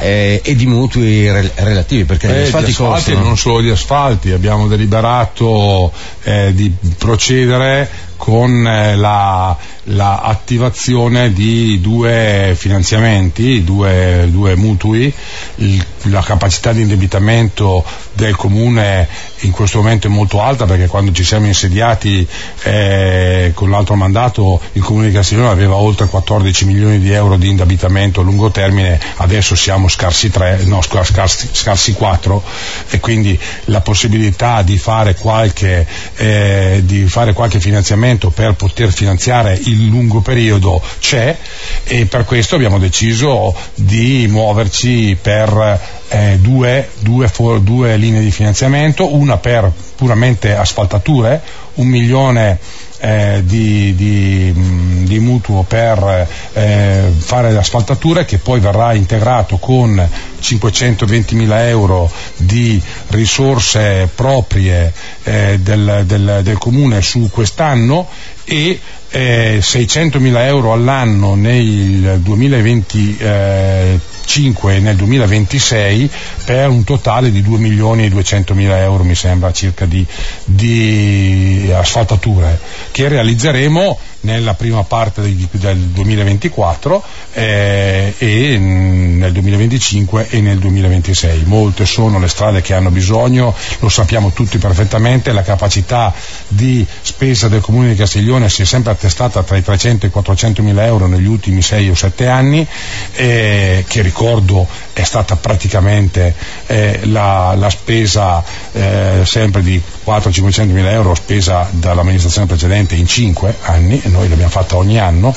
eh, 0.00 0.40
e 0.42 0.54
di 0.54 0.66
mutui 0.66 1.30
re- 1.30 1.52
relativi 1.54 2.04
perché 2.04 2.28
eh, 2.28 2.30
gli 2.30 2.42
asfalti, 2.44 2.70
asfalti 2.70 2.94
costano. 2.94 3.26
non 3.26 3.36
solo 3.36 3.60
di 3.60 3.70
asfalti 3.70 4.30
abbiamo 4.30 4.66
deliberato 4.66 5.92
eh, 6.22 6.52
di 6.54 6.72
procedere 6.96 8.10
con 8.22 8.64
eh, 8.64 8.94
la, 8.94 9.56
la, 9.84 10.20
attivazione 10.20 11.32
di 11.32 11.80
due 11.80 12.54
finanziamenti, 12.56 13.64
due, 13.64 14.28
due 14.30 14.54
mutui, 14.54 15.12
il, 15.56 15.84
la 16.02 16.22
capacità 16.22 16.72
di 16.72 16.82
indebitamento 16.82 17.84
del 18.14 18.36
comune 18.36 19.08
in 19.40 19.50
questo 19.50 19.78
momento 19.78 20.06
è 20.06 20.10
molto 20.10 20.40
alta 20.40 20.66
perché 20.66 20.86
quando 20.86 21.12
ci 21.12 21.24
siamo 21.24 21.46
insediati 21.46 22.26
eh, 22.62 23.52
con 23.54 23.70
l'altro 23.70 23.94
mandato 23.94 24.60
il 24.72 24.82
comune 24.82 25.08
di 25.08 25.14
Castiglione 25.14 25.48
aveva 25.48 25.74
oltre 25.76 26.06
14 26.06 26.64
milioni 26.66 26.98
di 26.98 27.10
euro 27.10 27.36
di 27.36 27.48
indebitamento 27.48 28.20
a 28.20 28.24
lungo 28.24 28.50
termine, 28.50 29.00
adesso 29.16 29.54
siamo 29.54 29.88
scarsi 29.88 30.30
3, 30.30 30.62
no 30.64 30.80
scarsi, 30.82 31.48
scarsi 31.52 31.92
4 31.92 32.42
e 32.90 33.00
quindi 33.00 33.38
la 33.66 33.80
possibilità 33.80 34.62
di 34.62 34.78
fare 34.78 35.14
qualche, 35.14 35.86
eh, 36.16 36.82
di 36.84 37.06
fare 37.06 37.32
qualche 37.32 37.60
finanziamento 37.60 38.30
per 38.30 38.54
poter 38.54 38.92
finanziare 38.92 39.58
il 39.64 39.86
lungo 39.86 40.20
periodo 40.20 40.80
c'è 41.00 41.36
e 41.84 42.06
per 42.06 42.24
questo 42.24 42.54
abbiamo 42.54 42.78
deciso 42.78 43.54
di 43.74 44.26
muoverci 44.28 45.16
per 45.20 46.00
eh, 46.08 46.38
due, 46.40 46.90
due, 46.98 47.30
due 47.62 47.96
linee 48.02 48.20
di 48.20 48.30
finanziamento, 48.30 49.14
una 49.14 49.38
per 49.38 49.70
puramente 49.94 50.54
asfaltature, 50.54 51.40
un 51.74 51.86
milione 51.86 52.58
eh, 52.98 53.42
di, 53.44 53.94
di, 53.94 54.52
mh, 54.54 55.04
di, 55.06 55.18
mutuo 55.18 55.62
per 55.62 56.28
eh, 56.52 57.10
fare 57.16 57.52
l'asfaltatura 57.52 58.24
che 58.24 58.38
poi 58.38 58.60
verrà 58.60 58.92
integrato 58.94 59.56
con 59.58 60.08
520 60.42 61.34
mila 61.34 61.68
euro 61.68 62.10
di 62.36 62.80
risorse 63.08 64.08
proprie 64.14 64.92
eh, 65.22 65.58
del, 65.60 66.04
del, 66.06 66.40
del 66.42 66.58
comune 66.58 67.00
su 67.00 67.30
quest'anno 67.30 68.08
e 68.44 68.78
eh, 69.14 69.58
600 69.60 70.18
mila 70.20 70.46
euro 70.46 70.72
all'anno 70.72 71.34
nel 71.34 72.18
2025 72.20 74.74
e 74.74 74.78
nel 74.80 74.96
2026 74.96 76.10
per 76.46 76.68
un 76.68 76.82
totale 76.82 77.30
di 77.30 77.42
2 77.42 77.58
milioni 77.58 78.06
e 78.06 78.08
200 78.08 78.54
mila 78.54 78.80
euro 78.80 79.04
mi 79.04 79.14
sembra 79.14 79.52
circa 79.52 79.84
di, 79.84 80.02
di 80.44 81.70
asfaltature 81.74 82.58
che 82.90 83.08
realizzeremo 83.08 83.98
nella 84.22 84.54
prima 84.54 84.82
parte 84.84 85.20
del 85.22 85.78
2024 85.78 87.02
eh, 87.32 88.14
e 88.16 88.58
nel 88.58 89.32
2025 89.32 90.28
e 90.28 90.40
nel 90.40 90.58
2026. 90.58 91.44
Molte 91.44 91.86
sono 91.86 92.18
le 92.18 92.28
strade 92.28 92.60
che 92.60 92.74
hanno 92.74 92.90
bisogno, 92.90 93.54
lo 93.78 93.88
sappiamo 93.88 94.32
tutti 94.32 94.58
perfettamente, 94.58 95.32
la 95.32 95.42
capacità 95.42 96.12
di 96.48 96.84
spesa 97.02 97.48
del 97.48 97.60
Comune 97.60 97.88
di 97.88 97.96
Castiglione 97.96 98.48
si 98.48 98.62
è 98.62 98.64
sempre 98.64 98.92
attestata 98.92 99.42
tra 99.42 99.56
i 99.56 99.62
300 99.62 100.06
e 100.06 100.08
i 100.08 100.12
400 100.12 100.62
mila 100.62 100.84
euro 100.84 101.06
negli 101.06 101.26
ultimi 101.26 101.62
6 101.62 101.90
o 101.90 101.94
7 101.94 102.26
anni, 102.26 102.66
eh, 103.14 103.84
che 103.86 104.02
ricordo 104.02 104.66
è 104.92 105.02
stata 105.02 105.36
praticamente 105.36 106.34
eh, 106.66 107.00
la, 107.04 107.54
la, 107.56 107.70
spesa 107.70 108.42
eh, 108.72 109.22
sempre 109.24 109.62
di 109.62 109.80
400-500 110.04 110.66
mila 110.66 110.90
euro 110.90 111.14
spesa 111.14 111.68
dall'amministrazione 111.70 112.46
precedente 112.46 112.94
in 112.94 113.06
5 113.06 113.56
anni 113.62 114.00
noi 114.06 114.28
l'abbiamo 114.28 114.50
fatta 114.50 114.76
ogni 114.76 114.98
anno, 114.98 115.34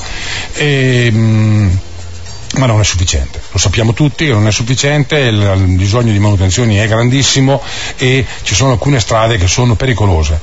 e, 0.54 1.10
mh, 1.10 1.78
ma 2.56 2.66
non 2.66 2.80
è 2.80 2.84
sufficiente. 2.84 3.40
Lo 3.50 3.58
sappiamo 3.58 3.92
tutti 3.92 4.28
non 4.28 4.46
è 4.46 4.52
sufficiente, 4.52 5.18
il, 5.18 5.34
il 5.56 5.76
bisogno 5.76 6.12
di 6.12 6.18
manutenzioni 6.18 6.76
è 6.76 6.86
grandissimo 6.86 7.62
e 7.96 8.24
ci 8.42 8.54
sono 8.54 8.72
alcune 8.72 9.00
strade 9.00 9.36
che 9.36 9.46
sono 9.46 9.74
pericolose. 9.74 10.40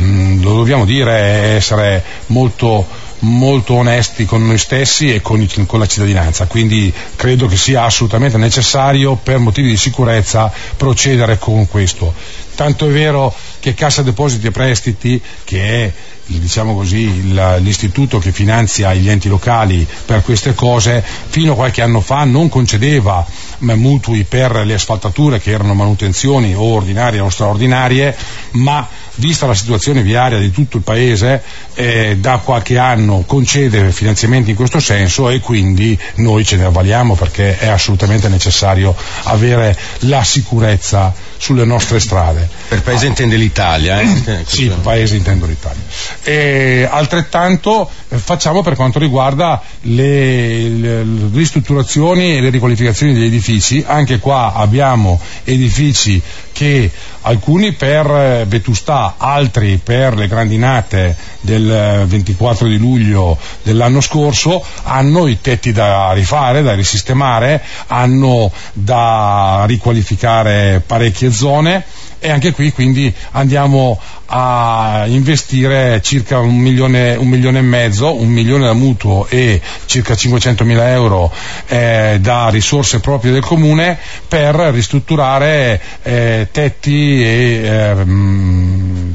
Mm, 0.00 0.42
lo 0.42 0.54
dobbiamo 0.54 0.84
dire, 0.84 1.12
essere 1.56 2.02
molto, 2.26 2.86
molto 3.20 3.74
onesti 3.74 4.24
con 4.24 4.46
noi 4.46 4.58
stessi 4.58 5.12
e 5.12 5.20
con, 5.20 5.46
con, 5.66 5.78
la 5.78 5.86
cittadinanza, 5.86 6.46
quindi 6.46 6.92
credo 7.14 7.46
che 7.46 7.56
sia 7.56 7.84
assolutamente 7.84 8.38
necessario 8.38 9.18
per 9.22 9.38
motivi 9.38 9.68
di 9.68 9.76
sicurezza 9.76 10.50
procedere 10.76 11.38
con 11.38 11.68
questo. 11.68 12.14
Tanto 12.54 12.88
è 12.88 12.90
vero 12.90 13.34
che 13.60 13.74
Cassa 13.74 14.02
Depositi 14.02 14.46
e 14.46 14.50
Prestiti, 14.50 15.20
che 15.44 15.84
è 15.84 15.92
diciamo 16.26 16.74
così, 16.74 17.32
l'istituto 17.32 18.18
che 18.18 18.32
finanzia 18.32 18.94
gli 18.94 19.08
enti 19.08 19.28
locali 19.28 19.86
per 20.06 20.22
queste 20.22 20.54
cose, 20.54 21.02
fino 21.02 21.52
a 21.52 21.56
qualche 21.56 21.82
anno 21.82 22.00
fa 22.00 22.24
non 22.24 22.48
concedeva 22.48 23.24
mutui 23.58 24.24
per 24.24 24.64
le 24.64 24.74
asfaltature 24.74 25.40
che 25.40 25.50
erano 25.50 25.74
manutenzioni 25.74 26.54
o 26.54 26.62
ordinarie 26.62 27.20
o 27.20 27.28
straordinarie, 27.28 28.16
ma 28.52 28.88
vista 29.16 29.46
la 29.46 29.54
situazione 29.54 30.02
viaria 30.02 30.38
di 30.38 30.50
tutto 30.50 30.76
il 30.78 30.82
paese, 30.82 31.42
eh, 31.74 32.16
da 32.18 32.38
qualche 32.38 32.78
anno 32.78 33.24
concede 33.26 33.92
finanziamenti 33.92 34.50
in 34.50 34.56
questo 34.56 34.80
senso 34.80 35.28
e 35.28 35.40
quindi 35.40 35.98
noi 36.16 36.44
ce 36.44 36.56
ne 36.56 36.64
avvaliamo 36.64 37.14
perché 37.14 37.58
è 37.58 37.68
assolutamente 37.68 38.28
necessario 38.28 38.94
avere 39.24 39.76
la 40.00 40.22
sicurezza 40.22 41.12
sulle 41.36 41.64
nostre 41.64 41.98
strade. 41.98 42.48
Per 42.68 42.82
paese 42.82 43.06
ah. 43.06 43.08
intende 43.08 43.36
l'Italia? 43.36 44.00
Eh? 44.00 44.44
sì, 44.46 44.68
per 44.68 44.78
paese 44.78 45.16
intendo 45.16 45.46
l'Italia. 45.46 45.82
E 46.22 46.88
altrettanto 46.88 47.90
eh, 48.08 48.16
facciamo 48.16 48.62
per 48.62 48.76
quanto 48.76 48.98
riguarda 48.98 49.60
le, 49.82 50.68
le, 50.68 51.04
le 51.04 51.28
ristrutturazioni 51.32 52.36
e 52.36 52.40
le 52.40 52.50
riqualificazioni 52.50 53.12
degli 53.12 53.24
edifici, 53.24 53.82
anche 53.84 54.20
qua 54.20 54.52
abbiamo 54.54 55.20
edifici 55.44 56.22
che 56.52 56.90
alcuni 57.22 57.72
per 57.72 58.06
eh, 58.06 58.44
vetustà, 58.46 59.14
altri 59.16 59.80
per 59.82 60.14
le 60.14 60.28
grandinate 60.28 61.16
del 61.40 62.04
24 62.06 62.66
eh, 62.66 62.70
di 62.70 62.78
luglio 62.78 63.38
dell'anno 63.62 64.00
scorso, 64.00 64.64
hanno 64.84 65.26
i 65.26 65.40
tetti 65.40 65.72
da 65.72 66.12
rifare, 66.12 66.62
da 66.62 66.74
risistemare, 66.74 67.62
hanno 67.88 68.52
da 68.72 69.64
riqualificare 69.66 70.82
parecchie 70.84 71.32
zone 71.32 71.84
e 72.22 72.30
anche 72.30 72.52
qui 72.52 72.70
quindi 72.72 73.12
andiamo 73.32 74.00
a 74.26 75.04
investire 75.08 76.00
circa 76.02 76.38
un 76.38 76.56
milione, 76.56 77.16
un 77.16 77.26
milione 77.26 77.58
e 77.58 77.62
mezzo, 77.62 78.14
un 78.14 78.28
milione 78.28 78.64
da 78.66 78.72
mutuo 78.72 79.26
e 79.28 79.60
circa 79.86 80.14
500 80.14 80.64
mila 80.64 80.88
euro 80.90 81.30
eh, 81.66 82.18
da 82.20 82.48
risorse 82.48 83.00
proprie 83.00 83.32
del 83.32 83.42
comune 83.42 83.98
per 84.28 84.54
ristrutturare 84.54 85.80
eh, 86.02 86.48
tetti 86.50 87.22
e 87.22 87.60
eh, 87.64 87.94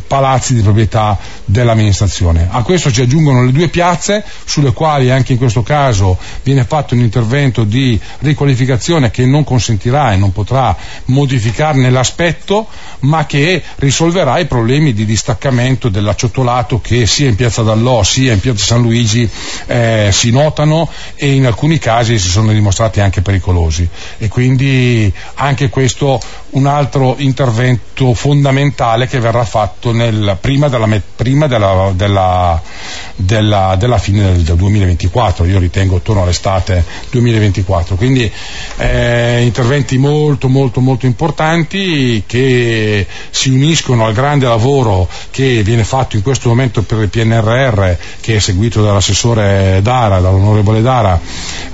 palazzi 0.07 0.53
di 0.53 0.61
proprietà 0.61 1.17
dell'amministrazione. 1.45 2.47
A 2.49 2.63
questo 2.63 2.91
ci 2.91 3.01
aggiungono 3.01 3.43
le 3.43 3.51
due 3.51 3.67
piazze 3.67 4.23
sulle 4.45 4.73
quali 4.73 5.11
anche 5.11 5.33
in 5.33 5.37
questo 5.37 5.61
caso 5.63 6.17
viene 6.43 6.63
fatto 6.63 6.93
un 6.95 7.01
intervento 7.01 7.63
di 7.63 7.99
riqualificazione 8.19 9.11
che 9.11 9.25
non 9.25 9.43
consentirà 9.43 10.13
e 10.13 10.15
non 10.17 10.31
potrà 10.31 10.75
modificarne 11.05 11.89
l'aspetto 11.89 12.67
ma 12.99 13.25
che 13.25 13.61
risolverà 13.75 14.39
i 14.39 14.45
problemi 14.45 14.93
di 14.93 15.05
distaccamento 15.05 15.89
dell'acciottolato 15.89 16.79
che 16.81 17.05
sia 17.05 17.27
in 17.27 17.35
piazza 17.35 17.61
Dallò 17.61 18.03
sia 18.03 18.33
in 18.33 18.39
piazza 18.39 18.63
San 18.65 18.81
Luigi 18.81 19.29
eh, 19.67 20.09
si 20.11 20.31
notano 20.31 20.89
e 21.15 21.33
in 21.33 21.45
alcuni 21.45 21.77
casi 21.79 22.17
si 22.17 22.29
sono 22.29 22.51
dimostrati 22.51 22.99
anche 23.01 23.21
pericolosi 23.21 23.87
e 24.17 24.27
quindi 24.27 25.11
anche 25.35 25.69
questo 25.69 26.19
un 26.51 26.65
altro 26.65 27.15
intervento 27.17 28.13
fondamentale 28.13 29.07
che 29.07 29.19
verrà 29.19 29.43
fatto 29.43 29.91
nel, 29.97 30.37
prima, 30.39 30.69
della, 30.69 30.87
prima 31.15 31.47
della, 31.47 31.91
della, 31.93 32.61
della, 33.15 33.97
fine 33.97 34.23
del, 34.31 34.41
del, 34.43 34.55
2024, 34.55 35.45
io 35.45 35.59
ritengo 35.59 35.97
attorno 35.97 36.21
all'estate 36.23 36.83
2024. 37.09 37.95
Quindi 37.95 38.31
eh, 38.77 39.41
interventi 39.43 39.97
molto 39.97 40.47
molto 40.47 40.79
molto 40.79 41.05
importanti 41.05 42.23
che 42.25 43.05
si 43.29 43.49
uniscono 43.49 44.05
al 44.05 44.13
grande 44.13 44.47
lavoro 44.47 45.07
che 45.31 45.63
viene 45.63 45.83
fatto 45.83 46.15
in 46.15 46.21
questo 46.21 46.49
momento 46.49 46.83
per 46.83 46.99
il 46.99 47.09
PNRR 47.09 47.91
che 48.21 48.35
è 48.35 48.39
seguito 48.39 48.81
dall'assessore 48.81 49.79
Dara, 49.81 50.19
dall'onorevole 50.19 50.81
Dara, 50.81 51.19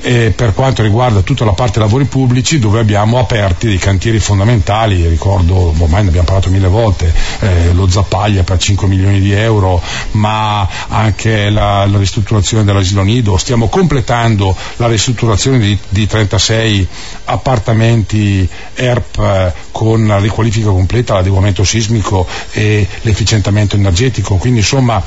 eh, 0.02 0.32
per 0.36 0.54
quanto 0.54 0.82
riguarda 0.82 1.22
tutta 1.22 1.46
la 1.46 1.54
parte 1.54 1.80
lavori 1.80 2.06
pubblici 2.06 2.60
dove 2.60 2.80
abbiamo 2.80 3.20
aperti 3.20 3.68
dei 3.68 3.78
cantieri 3.78 4.20
fondamentali 4.20 5.08
ricordo, 5.08 5.74
ormai 5.78 6.04
ne 6.04 6.10
abbiamo 6.10 6.26
parlato 6.26 6.50
mille 6.50 6.68
volte, 6.68 7.14
eh, 7.40 7.74
lo 7.74 7.88
Zappaglia 8.14 8.44
per 8.44 8.60
5 8.60 8.88
milioni 8.88 9.20
di 9.20 9.32
euro, 9.32 9.82
ma 10.12 10.68
anche 10.88 11.50
la, 11.50 11.86
la 11.88 11.98
ristrutturazione 11.98 12.64
dell'asilo 12.64 13.02
nido, 13.02 13.38
stiamo 13.38 13.68
completando 13.70 14.56
la 14.76 14.88
ristrutturazione 14.88 15.58
di, 15.58 15.78
di 15.90 16.06
36 16.06 16.88
appartamenti 17.26 18.48
ERP 18.76 19.18
eh, 19.18 19.54
con 19.72 20.06
la 20.06 20.20
riqualifica 20.20 20.70
completa, 20.70 21.16
l'adeguamento 21.16 21.64
sismico 21.64 22.28
e 22.52 22.88
l'efficientamento 23.02 23.76
energetico, 23.76 24.36
quindi 24.36 24.60
insomma 24.60 25.02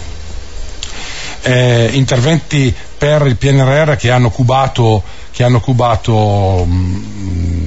eh, 1.43 1.91
interventi 1.93 2.75
per 2.99 3.25
il 3.27 3.37
PNRR 3.37 3.95
che 3.95 4.11
hanno 4.11 4.31
cubato, 4.31 5.03
che 5.31 5.45
hanno 5.45 5.61
cubato 5.61 6.65
mh, 6.65 7.66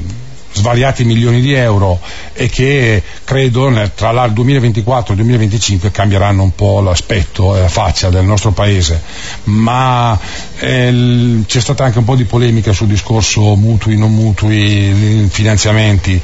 svariati 0.59 1.05
milioni 1.05 1.39
di 1.39 1.53
euro 1.53 1.99
e 2.33 2.49
che 2.49 3.01
credo 3.23 3.69
nel, 3.69 3.91
tra 3.95 4.11
il 4.25 4.33
2024 4.33 5.13
e 5.13 5.15
il 5.15 5.21
2025 5.21 5.91
cambieranno 5.91 6.43
un 6.43 6.53
po' 6.53 6.81
l'aspetto 6.81 7.55
e 7.55 7.61
la 7.61 7.69
faccia 7.69 8.09
del 8.09 8.25
nostro 8.25 8.51
paese, 8.51 9.01
ma 9.45 10.19
eh, 10.59 11.43
c'è 11.45 11.59
stata 11.59 11.85
anche 11.85 11.99
un 11.99 12.03
po' 12.05 12.15
di 12.15 12.25
polemica 12.25 12.73
sul 12.73 12.87
discorso 12.87 13.55
mutui, 13.55 13.97
non 13.97 14.13
mutui, 14.13 15.27
finanziamenti 15.29 16.21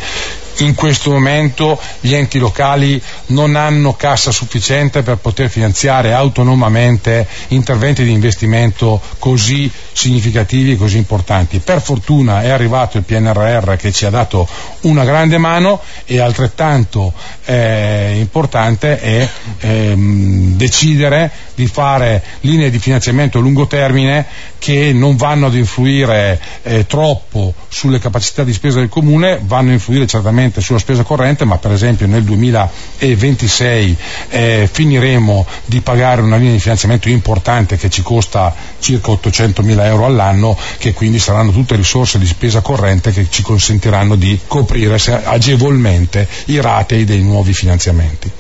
in 0.58 0.74
questo 0.74 1.12
momento 1.12 1.80
gli 2.00 2.14
enti 2.14 2.40
locali 2.40 3.02
non 3.28 3.56
hanno 3.56 3.94
cassa 3.96 4.32
sufficiente 4.32 5.02
per 5.02 5.18
poter 5.18 5.50
finanziare 5.50 6.14
autonomamente 6.14 7.28
interventi 7.50 8.04
di 8.04 8.12
investimento 8.12 9.02
così 9.20 9.70
significativi 9.92 10.74
e 10.74 10.78
così 10.78 10.98
importanti. 10.98 11.60
Per 11.60 11.82
fortuna 11.82 12.42
è 12.42 12.50
arrivato 12.50 12.98
il 12.98 13.04
PNRR 13.04 13.76
che 13.76 13.92
ci 13.92 14.06
ha 14.06 14.10
dato 14.10 14.48
una 14.82 15.04
grande 15.04 15.38
mano 15.38 15.82
e 16.06 16.20
altrettanto 16.20 17.14
eh, 17.46 18.18
importante 18.20 19.00
è 19.00 19.28
ehm, 19.60 20.56
decidere 20.56 21.32
di 21.56 21.68
fare 21.68 22.22
linee 22.42 22.70
di 22.70 22.80
finanziamento 22.80 23.38
a 23.38 23.42
lungo 23.42 23.68
termine 23.68 24.26
che 24.60 24.92
non 24.94 25.16
vanno 25.16 25.48
ad 25.48 25.56
influire 25.56 26.40
eh, 26.64 26.86
troppo 26.86 27.54
sulle 27.68 28.00
capacità 28.00 28.44
di 28.44 28.54
spesa 28.54 28.80
del 28.80 28.90
comune, 28.90 29.40
vanno 29.44 29.70
a 29.70 29.74
influire 29.74 30.08
certamente 30.08 30.45
sicuramente 30.46 30.62
sulla 30.62 30.80
spesa 30.80 31.04
corrente, 31.04 31.46
ma 31.46 31.58
per 31.58 31.72
esempio 31.72 32.08
nel 32.08 32.24
2026 32.24 33.98
eh, 34.30 34.70
finiremo 34.72 35.46
di 35.66 35.82
pagare 35.82 36.22
una 36.22 36.38
linea 36.38 36.54
di 36.54 36.60
finanziamento 36.60 37.10
importante 37.10 37.78
che 37.78 37.90
ci 37.90 38.02
costa 38.02 38.54
circa 38.80 39.12
800 39.12 39.62
mila 39.64 39.86
euro 39.86 40.06
all'anno, 40.06 40.58
che 40.78 40.94
quindi 40.94 41.20
saranno 41.20 41.52
tutte 41.52 41.76
risorse 41.76 42.20
di 42.20 42.26
spesa 42.28 42.62
corrente 42.62 43.12
che 43.12 43.28
ci 43.30 43.42
consentiranno 43.42 44.16
di 44.16 44.40
coprire 44.48 44.98
agevolmente 45.24 46.28
i 46.46 46.60
ratei 46.62 47.06
dei 47.06 47.22
nuovi 47.22 47.54
finanziamenti. 47.54 48.32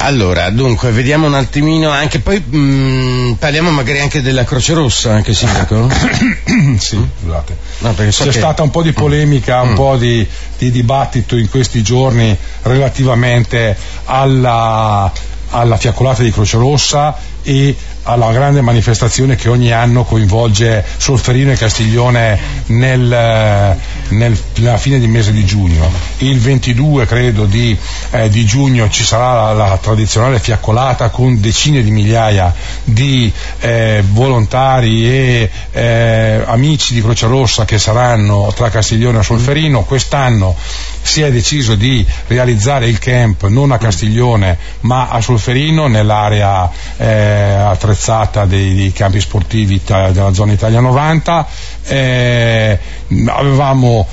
Allora, 0.00 0.48
dunque, 0.50 0.90
vediamo 0.90 1.26
un 1.26 1.34
attimino 1.34 1.90
anche 1.90 2.20
poi 2.20 2.40
mh, 2.44 2.56
mm, 2.56 3.32
parliamo 3.32 3.70
magari 3.70 3.98
anche 3.98 4.22
della 4.22 4.44
Croce 4.44 4.74
Rossa, 4.74 5.12
anche 5.12 5.34
sindaco. 5.34 5.88
sì, 6.78 7.04
scusate. 7.20 7.56
No, 7.78 7.94
so 8.10 8.24
C'è 8.24 8.30
che... 8.30 8.38
stata 8.38 8.62
un 8.62 8.70
po' 8.70 8.82
di 8.82 8.92
polemica, 8.92 9.60
un 9.60 9.72
mm. 9.72 9.74
po' 9.74 9.96
di, 9.96 10.26
di, 10.56 10.70
dibattito 10.70 11.36
in 11.36 11.50
questi 11.50 11.82
giorni 11.82 12.36
relativamente 12.62 13.76
alla, 14.04 15.10
alla 15.50 15.76
fiaccolata 15.76 16.22
di 16.22 16.30
Croce 16.30 16.58
Rossa 16.58 17.16
e 17.42 17.74
alla 18.04 18.32
grande 18.32 18.60
manifestazione 18.60 19.36
che 19.36 19.48
ogni 19.48 19.70
anno 19.70 20.04
coinvolge 20.04 20.84
Solferino 20.96 21.52
e 21.52 21.56
Castiglione 21.56 22.38
nel, 22.66 23.12
eh, 23.12 23.76
nel, 24.14 24.38
nella 24.56 24.76
fine 24.78 24.98
del 24.98 25.08
mese 25.08 25.32
di 25.32 25.44
giugno. 25.44 25.90
Il 26.18 26.38
22 26.40 27.06
credo 27.06 27.44
di, 27.44 27.76
eh, 28.10 28.28
di 28.28 28.44
giugno 28.44 28.88
ci 28.88 29.04
sarà 29.04 29.52
la, 29.52 29.68
la, 29.68 29.78
tradizionale 29.78 30.38
fiaccolata 30.38 31.10
con 31.10 31.40
decine 31.40 31.82
di 31.82 31.90
migliaia 31.90 32.54
di 32.84 33.30
eh, 33.60 34.02
volontari 34.10 35.06
e 35.06 35.50
eh, 35.72 36.42
amici 36.46 36.94
di 36.94 37.02
Croce 37.02 37.26
Rossa 37.26 37.64
che 37.64 37.78
saranno 37.78 38.52
tra 38.54 38.70
Castiglione 38.70 39.20
e 39.20 39.22
Solferino. 39.22 39.82
Quest'anno 39.82 40.56
si 41.08 41.22
è 41.22 41.32
deciso 41.32 41.74
di 41.74 42.04
realizzare 42.26 42.86
il 42.86 42.98
camp 42.98 43.46
non 43.46 43.72
a 43.72 43.78
Castiglione 43.78 44.58
ma 44.80 45.08
a 45.08 45.22
Solferino 45.22 45.86
nell'area 45.86 46.70
eh, 46.98 47.06
attrezzata 47.08 48.44
dei, 48.44 48.74
dei, 48.74 48.92
campi 48.92 49.18
sportivi 49.18 49.80
della 49.84 50.34
zona 50.34 50.52
Italia 50.52 50.80
90. 50.80 51.46
Eh, 51.84 52.78
avevamo 53.26 54.06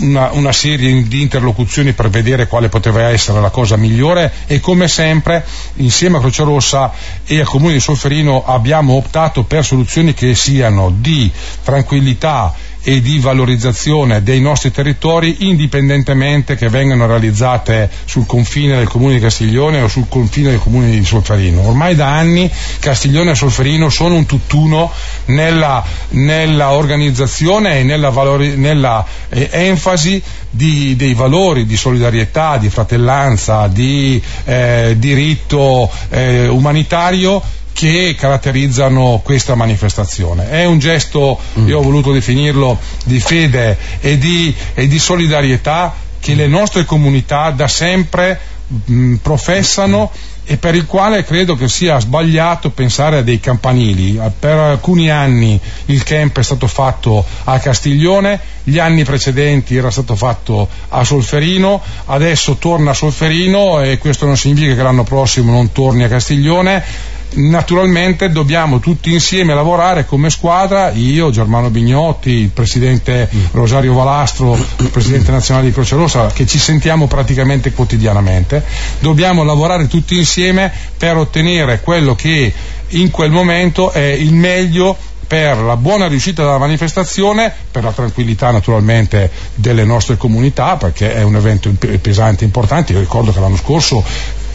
una, 0.00 0.30
una, 0.32 0.52
serie 0.52 1.02
di 1.02 1.22
interlocuzioni 1.22 1.92
per 1.92 2.08
vedere 2.08 2.46
quale 2.46 2.68
poteva 2.68 3.08
essere 3.08 3.40
la 3.40 3.50
cosa 3.50 3.76
migliore 3.76 4.32
e 4.46 4.60
come 4.60 4.86
sempre 4.86 5.44
insieme 5.76 6.18
a 6.18 6.20
Croce 6.20 6.44
Rossa 6.44 6.92
e 7.24 7.40
al 7.40 7.46
Comune 7.46 7.72
di 7.72 7.80
Solferino 7.80 8.44
abbiamo 8.44 8.94
optato 8.94 9.42
per 9.42 9.64
soluzioni 9.64 10.14
che 10.14 10.34
siano 10.34 10.92
di 10.96 11.30
tranquillità 11.62 12.54
e 12.86 13.00
di 13.00 13.18
valorizzazione 13.18 14.22
dei 14.22 14.42
nostri 14.42 14.70
territori 14.70 15.48
indipendentemente 15.48 16.54
che 16.54 16.68
vengano 16.68 17.06
realizzate 17.06 17.88
sul 18.04 18.26
confine 18.26 18.76
del 18.76 18.88
comune 18.88 19.14
di 19.14 19.20
Castiglione 19.20 19.80
o 19.80 19.88
sul 19.88 20.06
confine 20.06 20.50
del 20.50 20.58
comune 20.58 20.90
di 20.90 21.02
Solferino. 21.02 21.66
Ormai 21.66 21.94
da 21.94 22.14
anni 22.14 22.50
Castiglione 22.80 23.30
e 23.30 23.34
Solferino 23.34 23.88
sono 23.88 24.16
un 24.16 24.26
tutt'uno 24.26 24.92
nella, 25.26 25.82
nella 26.10 26.72
organizzazione 26.72 27.78
e 27.78 27.84
nella, 27.84 28.10
valori, 28.10 28.54
nella 28.56 29.04
eh, 29.28 29.48
enfasi 29.50 30.22
di, 30.50 30.96
dei 30.96 31.14
valori 31.14 31.66
di 31.66 31.76
solidarietà, 31.76 32.56
di 32.56 32.68
fratellanza, 32.68 33.66
di 33.68 34.20
eh, 34.44 34.94
diritto 34.98 35.90
eh, 36.10 36.48
umanitario 36.48 37.42
che 37.72 38.14
caratterizzano 38.16 39.20
questa 39.24 39.56
manifestazione. 39.56 40.48
È 40.48 40.64
un 40.64 40.78
gesto, 40.78 41.38
mm. 41.58 41.68
io 41.68 41.80
ho 41.80 41.82
voluto 41.82 42.12
definirlo, 42.12 42.78
di 43.04 43.18
fede 43.18 43.76
e 44.00 44.16
di, 44.16 44.54
e 44.74 44.86
di 44.86 44.98
solidarietà 44.98 45.92
che 46.20 46.34
le 46.34 46.46
nostre 46.46 46.84
comunità 46.84 47.50
da 47.50 47.68
sempre 47.68 48.40
mh, 48.66 48.94
mm, 48.94 49.14
professano 49.16 50.10
e 50.46 50.58
per 50.58 50.74
il 50.74 50.86
quale 50.86 51.24
credo 51.24 51.56
che 51.56 51.68
sia 51.68 51.98
sbagliato 51.98 52.70
pensare 52.70 53.18
a 53.18 53.22
dei 53.22 53.40
campanili. 53.40 54.20
Per 54.38 54.56
alcuni 54.56 55.10
anni 55.10 55.58
il 55.86 56.02
camp 56.02 56.38
è 56.38 56.42
stato 56.42 56.66
fatto 56.66 57.24
a 57.44 57.58
Castiglione, 57.58 58.38
gli 58.62 58.78
anni 58.78 59.04
precedenti 59.04 59.76
era 59.76 59.90
stato 59.90 60.14
fatto 60.14 60.68
a 60.88 61.02
Solferino, 61.02 61.80
adesso 62.06 62.56
torna 62.56 62.90
a 62.90 62.94
Solferino 62.94 63.80
e 63.80 63.98
questo 63.98 64.26
non 64.26 64.36
significa 64.36 64.74
che 64.74 64.82
l'anno 64.82 65.04
prossimo 65.04 65.52
non 65.52 65.72
torni 65.72 66.04
a 66.04 66.08
Castiglione 66.08 67.12
naturalmente 67.34 68.30
dobbiamo 68.30 68.80
tutti 68.80 69.12
insieme 69.12 69.54
lavorare 69.54 70.04
come 70.04 70.30
squadra, 70.30 70.90
io, 70.90 71.30
Germano 71.30 71.70
Bignotti, 71.70 72.30
il 72.30 72.48
presidente 72.50 73.28
Rosario 73.52 73.94
Valastro, 73.94 74.54
il 74.54 74.88
presidente 74.88 75.30
nazionale 75.30 75.66
di 75.66 75.72
Croce 75.72 75.96
Rossa, 75.96 76.26
che 76.26 76.46
ci 76.46 76.58
sentiamo 76.58 77.06
praticamente 77.06 77.72
quotidianamente, 77.72 78.62
dobbiamo 79.00 79.42
lavorare 79.42 79.86
tutti 79.86 80.16
insieme 80.16 80.72
per 80.96 81.16
ottenere 81.16 81.80
quello 81.80 82.14
che 82.14 82.52
in 82.88 83.10
quel 83.10 83.30
momento 83.30 83.90
è 83.90 84.04
il 84.04 84.32
meglio 84.32 84.96
per 85.26 85.56
la 85.56 85.76
buona 85.76 86.06
riuscita 86.06 86.42
della 86.42 86.58
manifestazione, 86.58 87.52
per 87.70 87.82
la 87.82 87.92
tranquillità 87.92 88.50
naturalmente 88.50 89.30
delle 89.54 89.84
nostre 89.84 90.16
comunità, 90.16 90.76
perché 90.76 91.14
è 91.14 91.22
un 91.22 91.34
evento 91.34 91.72
pesante 92.00 92.42
e 92.42 92.46
importante. 92.46 92.92
Io 92.92 93.00
ricordo 93.00 93.32
che 93.32 93.40
l'anno 93.40 93.56
scorso 93.56 94.04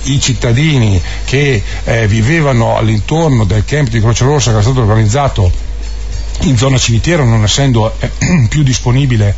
i 0.03 0.19
cittadini 0.19 1.01
che 1.25 1.61
eh, 1.83 2.07
vivevano 2.07 2.77
all'intorno 2.77 3.43
del 3.43 3.65
camp 3.65 3.89
di 3.89 3.99
Croce 3.99 4.23
Rossa 4.23 4.49
che 4.49 4.55
era 4.57 4.61
stato 4.61 4.81
organizzato 4.81 5.51
in 6.41 6.57
zona 6.57 6.77
cimitero 6.77 7.25
non 7.25 7.43
essendo 7.43 7.93
eh, 7.99 8.09
più 8.49 8.63
disponibile 8.63 9.35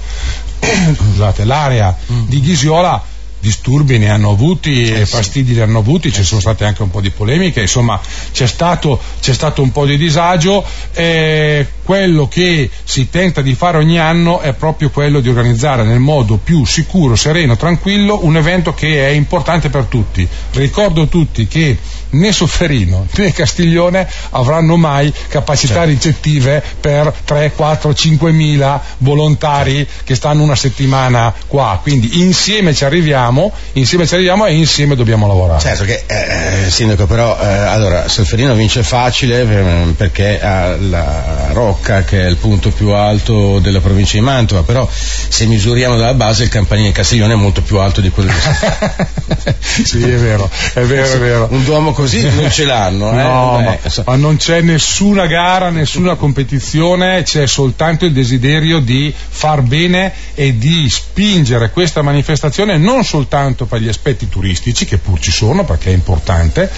scusate, 0.95 1.43
l'area 1.43 1.95
mm. 2.12 2.24
di 2.28 2.41
Ghisiola 2.41 3.04
disturbi 3.41 3.97
ne 3.97 4.10
hanno 4.10 4.30
avuti 4.30 4.84
eh 4.84 5.06
fastidi 5.06 5.54
ne 5.54 5.63
hanno 5.63 5.80
avuti, 5.80 6.13
ci 6.13 6.24
sono 6.24 6.39
state 6.39 6.63
anche 6.63 6.84
un 6.84 6.91
po' 6.91 7.02
di 7.02 7.10
polemiche, 7.10 7.60
insomma 7.60 8.00
c'è 8.32 8.47
stato, 8.47 9.02
c'è 9.19 9.34
stato 9.34 9.62
un 9.63 9.71
po' 9.71 9.86
di 9.86 9.97
disagio 9.97 10.63
e 10.93 11.65
quello 11.84 12.28
che 12.28 12.70
si 12.84 13.10
tenta 13.10 13.41
di 13.41 13.54
fare 13.56 13.78
ogni 13.78 14.00
anno 14.00 14.39
è 14.39 14.54
proprio 14.54 14.89
quello 14.89 15.20
di 15.20 15.30
organizzare 15.30 15.84
nel 15.84 16.00
modo 16.00 16.38
più 16.38 16.65
sicuro, 16.65 17.15
sereno, 17.15 17.56
tranquillo 17.56 18.20
un 18.24 18.38
evento 18.38 18.74
che 18.74 19.08
è 19.08 19.12
importante 19.12 19.70
per 19.70 19.86
tutti. 19.86 20.28
Ricordo 20.54 21.08
tutti 21.08 21.48
che 21.48 21.78
né 22.12 22.32
Sofferino 22.32 23.08
né 23.15 23.32
Castiglione 23.32 24.08
avranno 24.32 24.76
mai 24.78 25.13
capacità 25.28 25.86
certo. 25.86 25.89
ricettive 25.89 26.63
per 26.80 27.13
3, 27.24 27.54
4, 27.56 27.94
5 27.94 28.32
mila 28.32 28.82
volontari 29.00 29.88
che 30.04 30.15
stanno 30.15 30.44
una 30.44 30.56
settimana 30.56 31.34
qua, 31.48 31.80
quindi 31.82 32.20
insieme 32.22 32.74
ci 32.74 32.86
arriviamo 32.86 33.52
insieme 33.74 34.06
ci 34.06 34.13
arriviamo 34.13 34.46
e 34.46 34.54
insieme 34.54 34.96
dobbiamo 34.96 35.28
lavorare. 35.28 35.60
Certo 35.60 35.84
che, 35.84 36.04
eh, 36.06 36.70
Sindaco, 36.70 37.06
però, 37.06 37.38
eh, 37.39 37.46
allora, 37.46 38.08
Solferino 38.08 38.54
vince 38.54 38.84
facile 38.84 39.41
eh, 39.41 39.94
perché 39.96 40.41
ha 40.41 40.76
la 40.78 41.50
Rocca 41.82 42.04
che 42.04 42.22
è 42.22 42.28
il 42.28 42.38
punto 42.38 42.70
più 42.70 42.89
alto 42.89 43.60
della 43.60 43.82
provincia 43.82 44.17
di 44.17 44.24
Mantova, 44.24 44.62
però 44.62 44.88
se 44.91 45.46
misuriamo 45.48 45.98
dalla 45.98 46.13
base 46.13 46.44
il 46.44 46.50
campanile 46.50 46.89
di 46.89 46.94
Castiglione 46.94 47.34
è 47.34 47.36
molto 47.36 47.62
più 47.63 47.80
alto 47.80 48.02
di 48.02 48.10
quello 48.10 48.32
di 48.32 49.56
Sì, 49.84 50.02
è 50.04 50.15
vero, 50.15 50.50
è 50.74 50.82
vero, 50.82 51.13
è 51.13 51.17
vero. 51.17 51.48
Un 51.50 51.63
duomo 51.63 51.91
così 51.91 52.22
non 52.22 52.52
ce 52.52 52.65
l'hanno. 52.65 53.12
Eh? 53.12 53.24
No, 53.24 53.58
Beh, 53.58 53.63
ma, 53.63 54.04
ma 54.06 54.15
non 54.15 54.38
c'è 54.38 54.62
nessuna 54.62 55.26
gara, 55.26 55.70
nessuna 55.70 56.15
competizione, 56.15 57.24
c'è 57.24 57.48
soltanto 57.48 58.06
il 58.06 58.13
desiderio 58.13 58.80
di 58.80 59.13
far 59.13 59.62
bene 59.62 60.13
e 60.36 60.58
di 60.58 60.88
spingere 60.89 61.72
questa 61.72 62.02
manifestazione 62.02 62.78
non 62.78 63.04
soltanto 63.04 63.65
per 63.65 63.82
gli 63.82 63.88
aspetti 63.88 64.30
turistici, 64.30 64.86
che 64.86 64.98
pur 64.98 65.20
ci 65.20 65.32
sono 65.32 65.63
perché 65.65 65.89
è 65.89 65.94
importante 65.94 66.70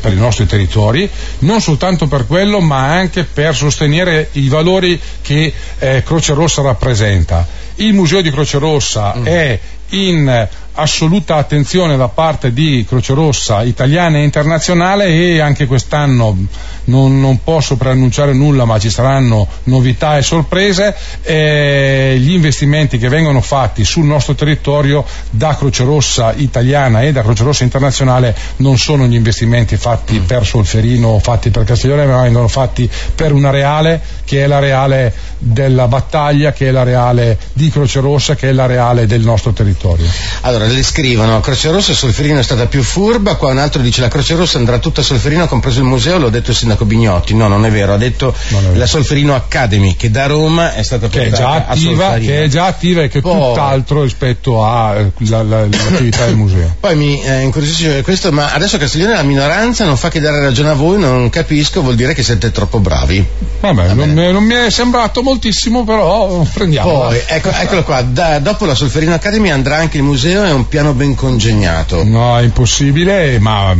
per 0.00 0.12
i 0.12 0.16
nostri 0.16 0.46
territori, 0.46 1.08
non 1.40 1.60
soltanto 1.60 2.06
per 2.06 2.26
quello, 2.26 2.60
ma 2.60 2.92
anche 2.92 3.24
per 3.24 3.54
sostenere 3.54 4.28
i 4.34 4.48
valori 4.48 5.00
che 5.20 5.52
eh, 5.78 6.02
Croce 6.04 6.34
Rossa 6.34 6.62
rappresenta. 6.62 7.46
Il 7.76 7.92
Museo 7.92 8.20
di 8.20 8.30
Croce 8.30 8.58
Rossa 8.58 9.14
mm. 9.16 9.26
è 9.26 9.58
in 9.90 10.48
assoluta 10.74 11.36
attenzione 11.36 11.96
da 11.96 12.08
parte 12.08 12.52
di 12.52 12.84
Croce 12.88 13.14
Rossa 13.14 13.62
italiana 13.62 14.18
e 14.18 14.24
internazionale 14.24 15.06
e 15.06 15.40
anche 15.40 15.66
quest'anno 15.66 16.36
non, 16.84 17.20
non 17.20 17.42
posso 17.42 17.76
preannunciare 17.76 18.32
nulla 18.32 18.64
ma 18.64 18.78
ci 18.78 18.90
saranno 18.90 19.46
novità 19.64 20.16
e 20.16 20.22
sorprese. 20.22 20.94
E 21.22 22.16
gli 22.18 22.32
investimenti 22.32 22.98
che 22.98 23.08
vengono 23.08 23.40
fatti 23.40 23.84
sul 23.84 24.04
nostro 24.04 24.34
territorio 24.34 25.04
da 25.30 25.56
Croce 25.56 25.84
Rossa 25.84 26.32
italiana 26.32 27.02
e 27.02 27.12
da 27.12 27.22
Croce 27.22 27.44
Rossa 27.44 27.64
internazionale 27.64 28.34
non 28.56 28.78
sono 28.78 29.06
gli 29.06 29.14
investimenti 29.14 29.76
fatti 29.76 30.18
per 30.20 30.44
Solferino 30.44 31.08
o 31.08 31.18
fatti 31.18 31.50
per 31.50 31.64
Castiglione 31.64 32.06
ma 32.06 32.22
vengono 32.22 32.48
fatti 32.48 32.90
per 33.14 33.32
una 33.32 33.50
reale 33.50 34.00
che 34.24 34.44
è 34.44 34.46
la 34.46 34.58
reale 34.58 35.12
della 35.38 35.86
battaglia 35.88 36.52
che 36.52 36.68
è 36.68 36.70
la 36.70 36.82
reale 36.82 37.38
di 37.52 37.70
Croce 37.70 38.00
Rossa 38.00 38.34
che 38.34 38.48
è 38.48 38.52
la 38.52 38.66
reale 38.66 39.06
del 39.06 39.20
nostro 39.20 39.52
territorio. 39.52 40.06
Allora 40.42 40.63
Allora, 40.64 40.78
le 40.78 40.82
scrivono, 40.82 41.40
Croce 41.40 41.70
Rossa 41.70 41.92
Solferino 41.92 42.38
è 42.38 42.42
stata 42.42 42.66
più 42.66 42.82
furba, 42.82 43.36
qua 43.36 43.50
un 43.50 43.58
altro 43.58 43.82
dice 43.82 44.00
la 44.00 44.08
Croce 44.08 44.34
Rossa 44.34 44.56
andrà 44.56 44.78
tutta 44.78 45.02
a 45.02 45.04
Solferino, 45.04 45.46
compreso 45.46 45.80
il 45.80 45.84
museo, 45.84 46.18
l'ho 46.18 46.30
detto 46.30 46.50
il 46.52 46.56
sindaco 46.56 46.86
Bignotti. 46.86 47.34
No, 47.34 47.48
non 47.48 47.66
è 47.66 47.70
vero, 47.70 47.92
ha 47.92 47.98
detto 47.98 48.34
la 48.72 48.86
Solferino 48.86 49.34
Academy, 49.34 49.94
che 49.94 50.10
da 50.10 50.26
Roma 50.26 50.74
è 50.74 50.82
stata 50.82 51.08
che 51.08 51.26
è 51.26 51.30
già 51.30 51.66
attiva, 51.66 52.14
Che 52.14 52.44
è 52.44 52.48
già 52.48 52.64
attiva 52.66 53.02
e 53.02 53.08
che 53.08 53.18
è 53.18 53.22
tutt'altro 53.22 54.02
rispetto 54.02 54.64
all'attività 54.64 56.24
del 56.24 56.36
museo. 56.36 56.76
Poi 56.80 56.96
mi 56.96 57.22
eh, 57.22 57.42
incuriosisce 57.42 58.02
questo, 58.02 58.32
ma 58.32 58.52
adesso 58.52 58.78
Castiglione 58.78 59.12
è 59.12 59.16
la 59.16 59.22
minoranza, 59.22 59.84
non 59.84 59.98
fa 59.98 60.08
che 60.08 60.20
dare 60.20 60.40
ragione 60.40 60.70
a 60.70 60.74
voi, 60.74 60.98
non 60.98 61.28
capisco, 61.28 61.82
vuol 61.82 61.94
dire 61.94 62.14
che 62.14 62.22
siete 62.22 62.50
troppo 62.50 62.78
bravi. 62.78 63.24
Vabbè, 63.60 63.86
Vabbè. 63.88 64.06
Non, 64.06 64.32
non, 64.32 64.44
mi 64.44 64.54
è 64.54 64.70
sembrato 64.70 65.22
moltissimo, 65.22 65.84
però 65.84 66.46
prendiamo. 66.52 66.90
Poi, 66.90 67.20
ecco, 67.26 67.50
eccolo 67.50 67.82
qua, 67.82 68.00
da, 68.02 68.38
dopo 68.38 68.64
la 68.64 68.74
Solferino 68.74 69.12
Academy 69.12 69.50
andrà 69.50 69.76
anche 69.76 69.98
il 69.98 70.02
museo, 70.02 70.42
è 70.42 70.52
un 70.56 70.68
piano 70.68 70.92
ben 70.92 71.14
congegnato. 71.14 72.04
No, 72.04 72.38
è 72.38 72.42
impossibile, 72.42 73.38
ma, 73.38 73.74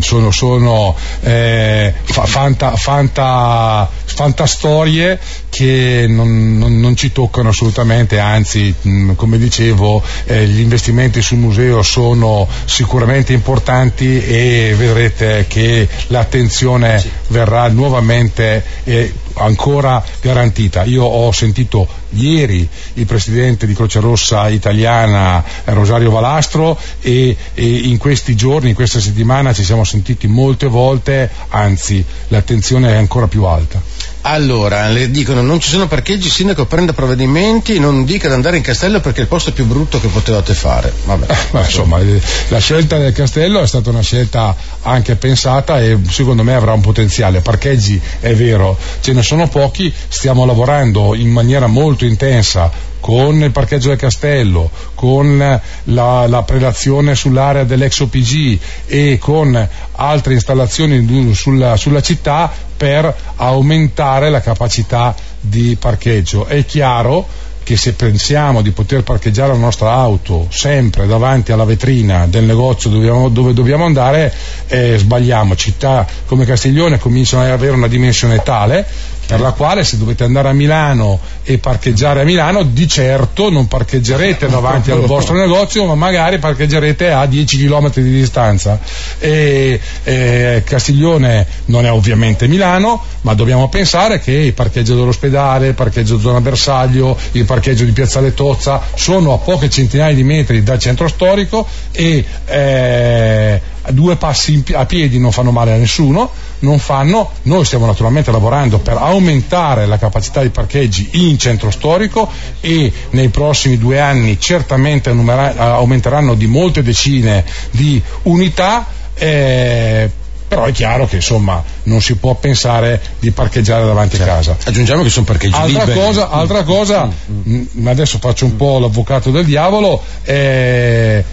sono, 0.00 0.30
sono 0.30 0.94
eh, 1.20 1.92
fanta, 2.04 2.76
fanta, 2.76 3.88
fantastorie 4.04 5.18
che 5.48 6.06
non, 6.08 6.58
non, 6.58 6.80
non, 6.80 6.96
ci 6.96 7.12
toccano 7.12 7.50
assolutamente, 7.50 8.18
anzi, 8.18 8.74
come 9.14 9.38
dicevo, 9.38 10.02
eh, 10.26 10.46
gli 10.46 10.60
investimenti 10.60 11.22
sul 11.22 11.38
museo 11.38 11.82
sono 11.82 12.46
sicuramente 12.64 13.32
importanti 13.32 14.22
e 14.24 14.74
vedrete 14.76 15.46
che 15.48 15.88
l'attenzione 16.08 16.98
sì. 16.98 17.10
verrà 17.28 17.68
nuovamente 17.68 18.64
eh, 18.84 19.12
ancora 19.34 20.02
garantita. 20.20 20.84
Io 20.84 21.04
ho 21.04 21.32
sentito 21.32 21.86
ieri 22.10 22.68
il 22.94 23.06
presidente 23.06 23.66
di 23.66 23.74
Croce 23.74 24.00
Rossa 24.00 24.48
italiana 24.48 25.42
eh, 25.64 25.72
Rosario 25.72 26.10
Valastro 26.10 26.78
e, 27.00 27.36
e, 27.54 27.64
in 27.64 27.98
questi 27.98 28.34
giorni, 28.34 28.70
in 28.70 28.74
questa 28.74 29.00
settimana 29.00 29.52
ci 29.52 29.64
siamo 29.64 29.84
sentiti 29.84 30.26
molte 30.26 30.66
volte, 30.66 31.30
anzi 31.48 32.04
l'attenzione 32.28 32.90
è 32.90 32.96
ancora 32.96 33.26
più 33.26 33.44
alta. 33.44 33.82
Allora, 34.26 34.88
le 34.88 35.10
dicono 35.10 35.42
non 35.42 35.60
ci 35.60 35.68
sono 35.68 35.86
parcheggi, 35.86 36.28
il 36.28 36.32
sindaco 36.32 36.64
prenda 36.64 36.94
provvedimenti, 36.94 37.78
non 37.78 38.06
dica 38.06 38.26
di 38.26 38.32
andare 38.32 38.56
in 38.56 38.62
castello 38.62 39.00
perché 39.00 39.18
è 39.18 39.22
il 39.22 39.28
posto 39.28 39.52
più 39.52 39.66
brutto 39.66 40.00
che 40.00 40.08
potevate 40.08 40.54
fare. 40.54 40.90
Vabbè, 41.04 41.30
eh, 41.30 41.36
beh, 41.50 41.60
insomma, 41.60 41.98
eh, 42.00 42.20
la 42.48 42.58
scelta 42.58 42.96
del 42.96 43.12
castello 43.12 43.60
è 43.60 43.66
stata 43.66 43.90
una 43.90 44.00
scelta 44.00 44.56
anche 44.80 45.16
pensata 45.16 45.78
e 45.78 45.98
secondo 46.08 46.42
me 46.42 46.54
avrà 46.54 46.72
un 46.72 46.80
potenziale. 46.80 47.42
Parcheggi 47.42 48.00
è 48.20 48.34
vero, 48.34 48.78
ce 49.00 49.12
ne 49.12 49.22
sono 49.22 49.46
pochi, 49.48 49.92
stiamo 50.08 50.46
lavorando 50.46 51.14
in 51.14 51.28
maniera 51.28 51.66
molto 51.66 52.06
intensa 52.06 52.92
con 53.00 53.42
il 53.42 53.50
parcheggio 53.50 53.88
del 53.88 53.98
castello, 53.98 54.70
con 54.94 55.60
la, 55.84 56.26
la 56.26 56.42
prelazione 56.44 57.14
sull'area 57.14 57.64
dell'ex 57.64 58.00
OPG 58.00 58.58
e 58.86 59.18
con 59.20 59.68
altre 59.96 60.32
installazioni 60.32 61.34
sulla, 61.34 61.76
sulla 61.76 62.00
città 62.00 62.50
per 62.84 63.14
aumentare 63.36 64.28
la 64.28 64.42
capacità 64.42 65.14
di 65.40 65.74
parcheggio. 65.80 66.44
È 66.44 66.66
chiaro 66.66 67.26
che 67.62 67.78
se 67.78 67.94
pensiamo 67.94 68.60
di 68.60 68.72
poter 68.72 69.02
parcheggiare 69.02 69.52
la 69.52 69.58
nostra 69.58 69.92
auto 69.92 70.48
sempre 70.50 71.06
davanti 71.06 71.50
alla 71.50 71.64
vetrina 71.64 72.26
del 72.26 72.44
negozio 72.44 72.90
dobbiamo, 72.90 73.30
dove 73.30 73.54
dobbiamo 73.54 73.86
andare, 73.86 74.30
eh, 74.66 74.98
sbagliamo. 74.98 75.56
Città 75.56 76.06
come 76.26 76.44
Castiglione 76.44 76.98
cominciano 76.98 77.44
ad 77.44 77.52
avere 77.52 77.72
una 77.72 77.88
dimensione 77.88 78.42
tale 78.42 78.86
per 79.26 79.40
la 79.40 79.52
quale 79.52 79.84
se 79.84 79.98
dovete 79.98 80.24
andare 80.24 80.48
a 80.48 80.52
Milano 80.52 81.18
e 81.42 81.58
parcheggiare 81.58 82.20
a 82.20 82.24
Milano, 82.24 82.62
di 82.62 82.86
certo 82.86 83.50
non 83.50 83.68
parcheggerete 83.68 84.48
davanti 84.48 84.90
al 84.90 85.00
vostro 85.00 85.36
negozio, 85.36 85.84
ma 85.86 85.94
magari 85.94 86.38
parcheggerete 86.38 87.10
a 87.10 87.26
10 87.26 87.66
km 87.66 87.92
di 87.92 88.12
distanza. 88.12 88.78
E, 89.18 89.80
e 90.04 90.62
Castiglione 90.64 91.46
non 91.66 91.86
è 91.86 91.90
ovviamente 91.90 92.46
Milano, 92.46 93.02
ma 93.22 93.34
dobbiamo 93.34 93.68
pensare 93.68 94.20
che 94.20 94.32
il 94.32 94.52
parcheggio 94.52 94.94
dell'ospedale, 94.94 95.68
il 95.68 95.74
parcheggio 95.74 96.18
zona 96.18 96.40
Bersaglio, 96.40 97.16
il 97.32 97.44
parcheggio 97.44 97.84
di 97.84 97.92
Piazzale 97.92 98.34
Tozza 98.34 98.82
sono 98.94 99.32
a 99.32 99.38
poche 99.38 99.70
centinaia 99.70 100.14
di 100.14 100.24
metri 100.24 100.62
dal 100.62 100.78
centro 100.78 101.08
storico 101.08 101.66
e 101.92 102.24
eh, 102.46 103.60
due 103.90 104.16
passi 104.16 104.62
a 104.72 104.86
piedi 104.86 105.18
non 105.18 105.32
fanno 105.32 105.50
male 105.50 105.72
a 105.72 105.76
nessuno, 105.76 106.30
non 106.64 106.78
fanno, 106.78 107.30
noi 107.42 107.64
stiamo 107.64 107.86
naturalmente 107.86 108.32
lavorando 108.32 108.78
per 108.78 108.96
aumentare 108.96 109.86
la 109.86 109.98
capacità 109.98 110.42
di 110.42 110.48
parcheggi 110.48 111.10
in 111.12 111.38
centro 111.38 111.70
storico 111.70 112.28
e 112.60 112.92
nei 113.10 113.28
prossimi 113.28 113.78
due 113.78 114.00
anni 114.00 114.40
certamente 114.40 115.10
aumenteranno 115.10 116.34
di 116.34 116.46
molte 116.46 116.82
decine 116.82 117.44
di 117.70 118.02
unità. 118.22 118.86
Eh, 119.14 120.10
però 120.46 120.66
è 120.66 120.72
chiaro 120.72 121.06
che 121.06 121.16
insomma 121.16 121.62
non 121.84 122.00
si 122.00 122.14
può 122.16 122.34
pensare 122.34 123.00
di 123.18 123.30
parcheggiare 123.32 123.84
davanti 123.84 124.20
a 124.22 124.24
casa. 124.24 124.56
Aggiungiamo 124.62 125.02
che 125.02 125.08
sono 125.08 125.24
parcheggi 125.24 125.54
altra 125.54 125.84
liberi. 125.84 125.98
Cosa, 125.98 126.30
altra 126.30 126.62
cosa, 126.62 127.06
mm, 127.08 127.64
mm. 127.80 127.86
adesso 127.88 128.18
faccio 128.18 128.44
un 128.44 128.54
po' 128.54 128.78
l'avvocato 128.78 129.30
del 129.30 129.44
diavolo, 129.44 130.00
eh, 130.22 131.24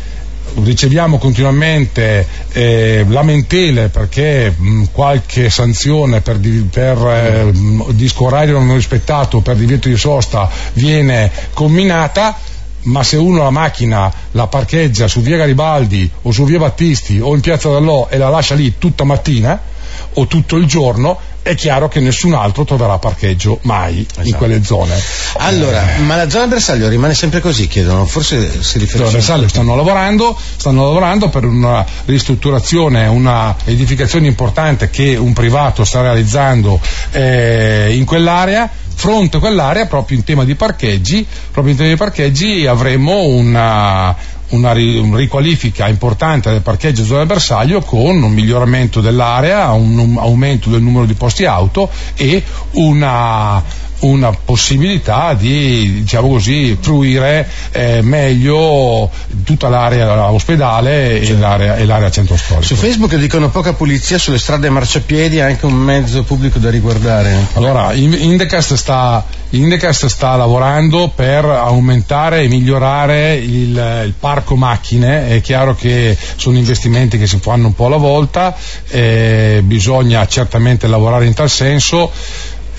riceviamo 0.63 1.17
continuamente 1.17 2.27
eh, 2.51 3.05
lamentele 3.07 3.89
perché 3.89 4.53
mh, 4.55 4.85
qualche 4.91 5.49
sanzione 5.49 6.21
per, 6.21 6.39
per 6.69 6.97
eh, 6.97 7.51
disco 7.93 8.25
orario 8.25 8.59
non 8.59 8.75
rispettato 8.75 9.41
per 9.41 9.55
divieto 9.55 9.87
di 9.87 9.97
sosta 9.97 10.49
viene 10.73 11.31
comminata 11.53 12.37
ma 12.83 13.03
se 13.03 13.17
uno 13.17 13.43
la 13.43 13.49
macchina 13.49 14.11
la 14.31 14.47
parcheggia 14.47 15.07
su 15.07 15.21
via 15.21 15.37
Garibaldi 15.37 16.09
o 16.23 16.31
su 16.31 16.45
via 16.45 16.57
Battisti 16.57 17.19
o 17.19 17.33
in 17.35 17.41
piazza 17.41 17.69
Dallò 17.69 18.07
e 18.09 18.17
la 18.17 18.29
lascia 18.29 18.55
lì 18.55 18.77
tutta 18.77 19.03
mattina 19.03 19.69
o 20.13 20.27
tutto 20.27 20.55
il 20.55 20.65
giorno 20.65 21.19
è 21.43 21.55
chiaro 21.55 21.87
che 21.87 21.99
nessun 21.99 22.33
altro 22.33 22.65
troverà 22.65 22.99
parcheggio 22.99 23.59
mai 23.63 24.05
esatto. 24.07 24.27
in 24.27 24.35
quelle 24.35 24.63
zone. 24.63 24.99
Allora, 25.37 25.95
eh. 25.95 25.99
ma 25.99 26.15
la 26.15 26.29
zona 26.29 26.45
bersaglio 26.47 26.87
rimane 26.87 27.15
sempre 27.15 27.39
così, 27.39 27.67
chiedono, 27.67 28.05
forse 28.05 28.61
si 28.61 28.77
riferisce. 28.77 29.05
La 29.05 29.11
bersaglio 29.11 29.47
stanno 29.47 29.75
lavorando, 29.75 30.37
stanno 30.55 30.85
lavorando 30.85 31.29
per 31.29 31.45
una 31.45 31.83
ristrutturazione, 32.05 33.07
una 33.07 33.55
edificazione 33.65 34.27
importante 34.27 34.89
che 34.91 35.15
un 35.15 35.33
privato 35.33 35.83
sta 35.83 36.01
realizzando 36.01 36.79
eh, 37.11 37.95
in 37.95 38.05
quell'area 38.05 38.69
fronte 39.01 39.39
quell'area 39.39 39.87
proprio 39.87 40.15
in 40.15 40.23
tema 40.23 40.43
di 40.45 40.53
parcheggi, 40.53 41.25
proprio 41.51 41.73
in 41.73 41.79
tema 41.79 41.89
di 41.89 41.95
parcheggi 41.95 42.67
avremo 42.67 43.23
una, 43.23 44.15
una 44.49 44.73
riqualifica 44.73 45.87
importante 45.87 46.51
del 46.51 46.61
parcheggio 46.61 47.03
zona 47.03 47.25
bersaglio 47.25 47.81
con 47.81 48.21
un 48.21 48.31
miglioramento 48.31 49.01
dell'area, 49.01 49.71
un 49.71 50.17
aumento 50.19 50.69
del 50.69 50.83
numero 50.83 51.05
di 51.05 51.15
posti 51.15 51.45
auto 51.45 51.89
e 52.15 52.43
una 52.73 53.63
una 54.01 54.31
possibilità 54.31 55.33
di 55.33 56.01
diciamo 56.01 56.29
così, 56.29 56.77
fruire 56.79 57.47
eh, 57.71 58.01
meglio 58.01 59.09
tutta 59.43 59.69
l'area 59.69 60.31
ospedale 60.31 61.19
e, 61.19 61.37
l'area, 61.37 61.75
e, 61.75 61.85
l'area, 61.85 62.09
centro 62.09 62.35
storico. 62.35 62.65
Su 62.65 62.75
Facebook 62.75 63.15
dicono 63.15 63.49
poca 63.49 63.73
pulizia 63.73 64.17
sulle 64.17 64.39
strade 64.39 64.67
a 64.67 64.71
marciapiedi, 64.71 65.39
anche 65.39 65.65
un 65.65 65.73
mezzo 65.73 66.23
pubblico 66.23 66.59
da 66.59 66.69
riguardare. 66.69 67.47
Allora, 67.53 67.93
Indecast 67.93 68.73
sta, 68.73 69.23
Indecast 69.49 70.07
sta 70.07 70.35
lavorando 70.35 71.11
per 71.13 71.45
aumentare 71.45 72.41
e 72.41 72.47
migliorare 72.47 73.35
il, 73.35 74.03
il, 74.05 74.13
parco 74.19 74.55
macchine, 74.55 75.29
è 75.29 75.41
chiaro 75.41 75.75
che 75.75 76.17
sono 76.35 76.57
investimenti 76.57 77.17
che 77.17 77.27
si 77.27 77.37
fanno 77.39 77.67
un 77.67 77.75
po' 77.75 77.85
alla 77.85 77.97
volta, 77.97 78.55
eh, 78.89 79.61
bisogna 79.63 80.25
certamente 80.27 80.87
lavorare 80.87 81.25
in 81.25 81.33
tal 81.33 81.49
senso 81.49 82.11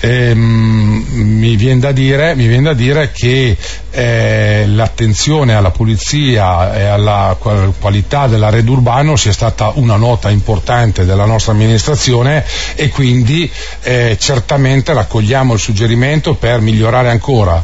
ehm, 0.03 1.05
mi 1.07 1.55
viene 1.55 1.79
da 1.79 1.93
dire, 1.93 2.35
viene 2.35 2.61
da 2.61 2.73
dire 2.73 3.11
che 3.11 3.55
eh, 3.91 4.65
l'attenzione 4.67 5.53
alla 5.53 5.71
pulizia 5.71 6.75
e 6.75 6.83
alla 6.83 7.37
qualità 7.39 8.27
dell'arredo 8.27 8.73
urbano 8.73 9.15
sia 9.15 9.31
stata 9.31 9.71
una 9.75 9.95
nota 9.95 10.29
importante 10.29 11.05
della 11.05 11.25
nostra 11.25 11.53
amministrazione 11.53 12.43
e 12.75 12.89
quindi 12.89 13.49
eh, 13.83 14.17
certamente 14.19 14.93
raccogliamo 14.93 15.53
il 15.53 15.59
suggerimento 15.59 16.33
per 16.33 16.59
migliorare 16.59 17.09
ancora. 17.09 17.63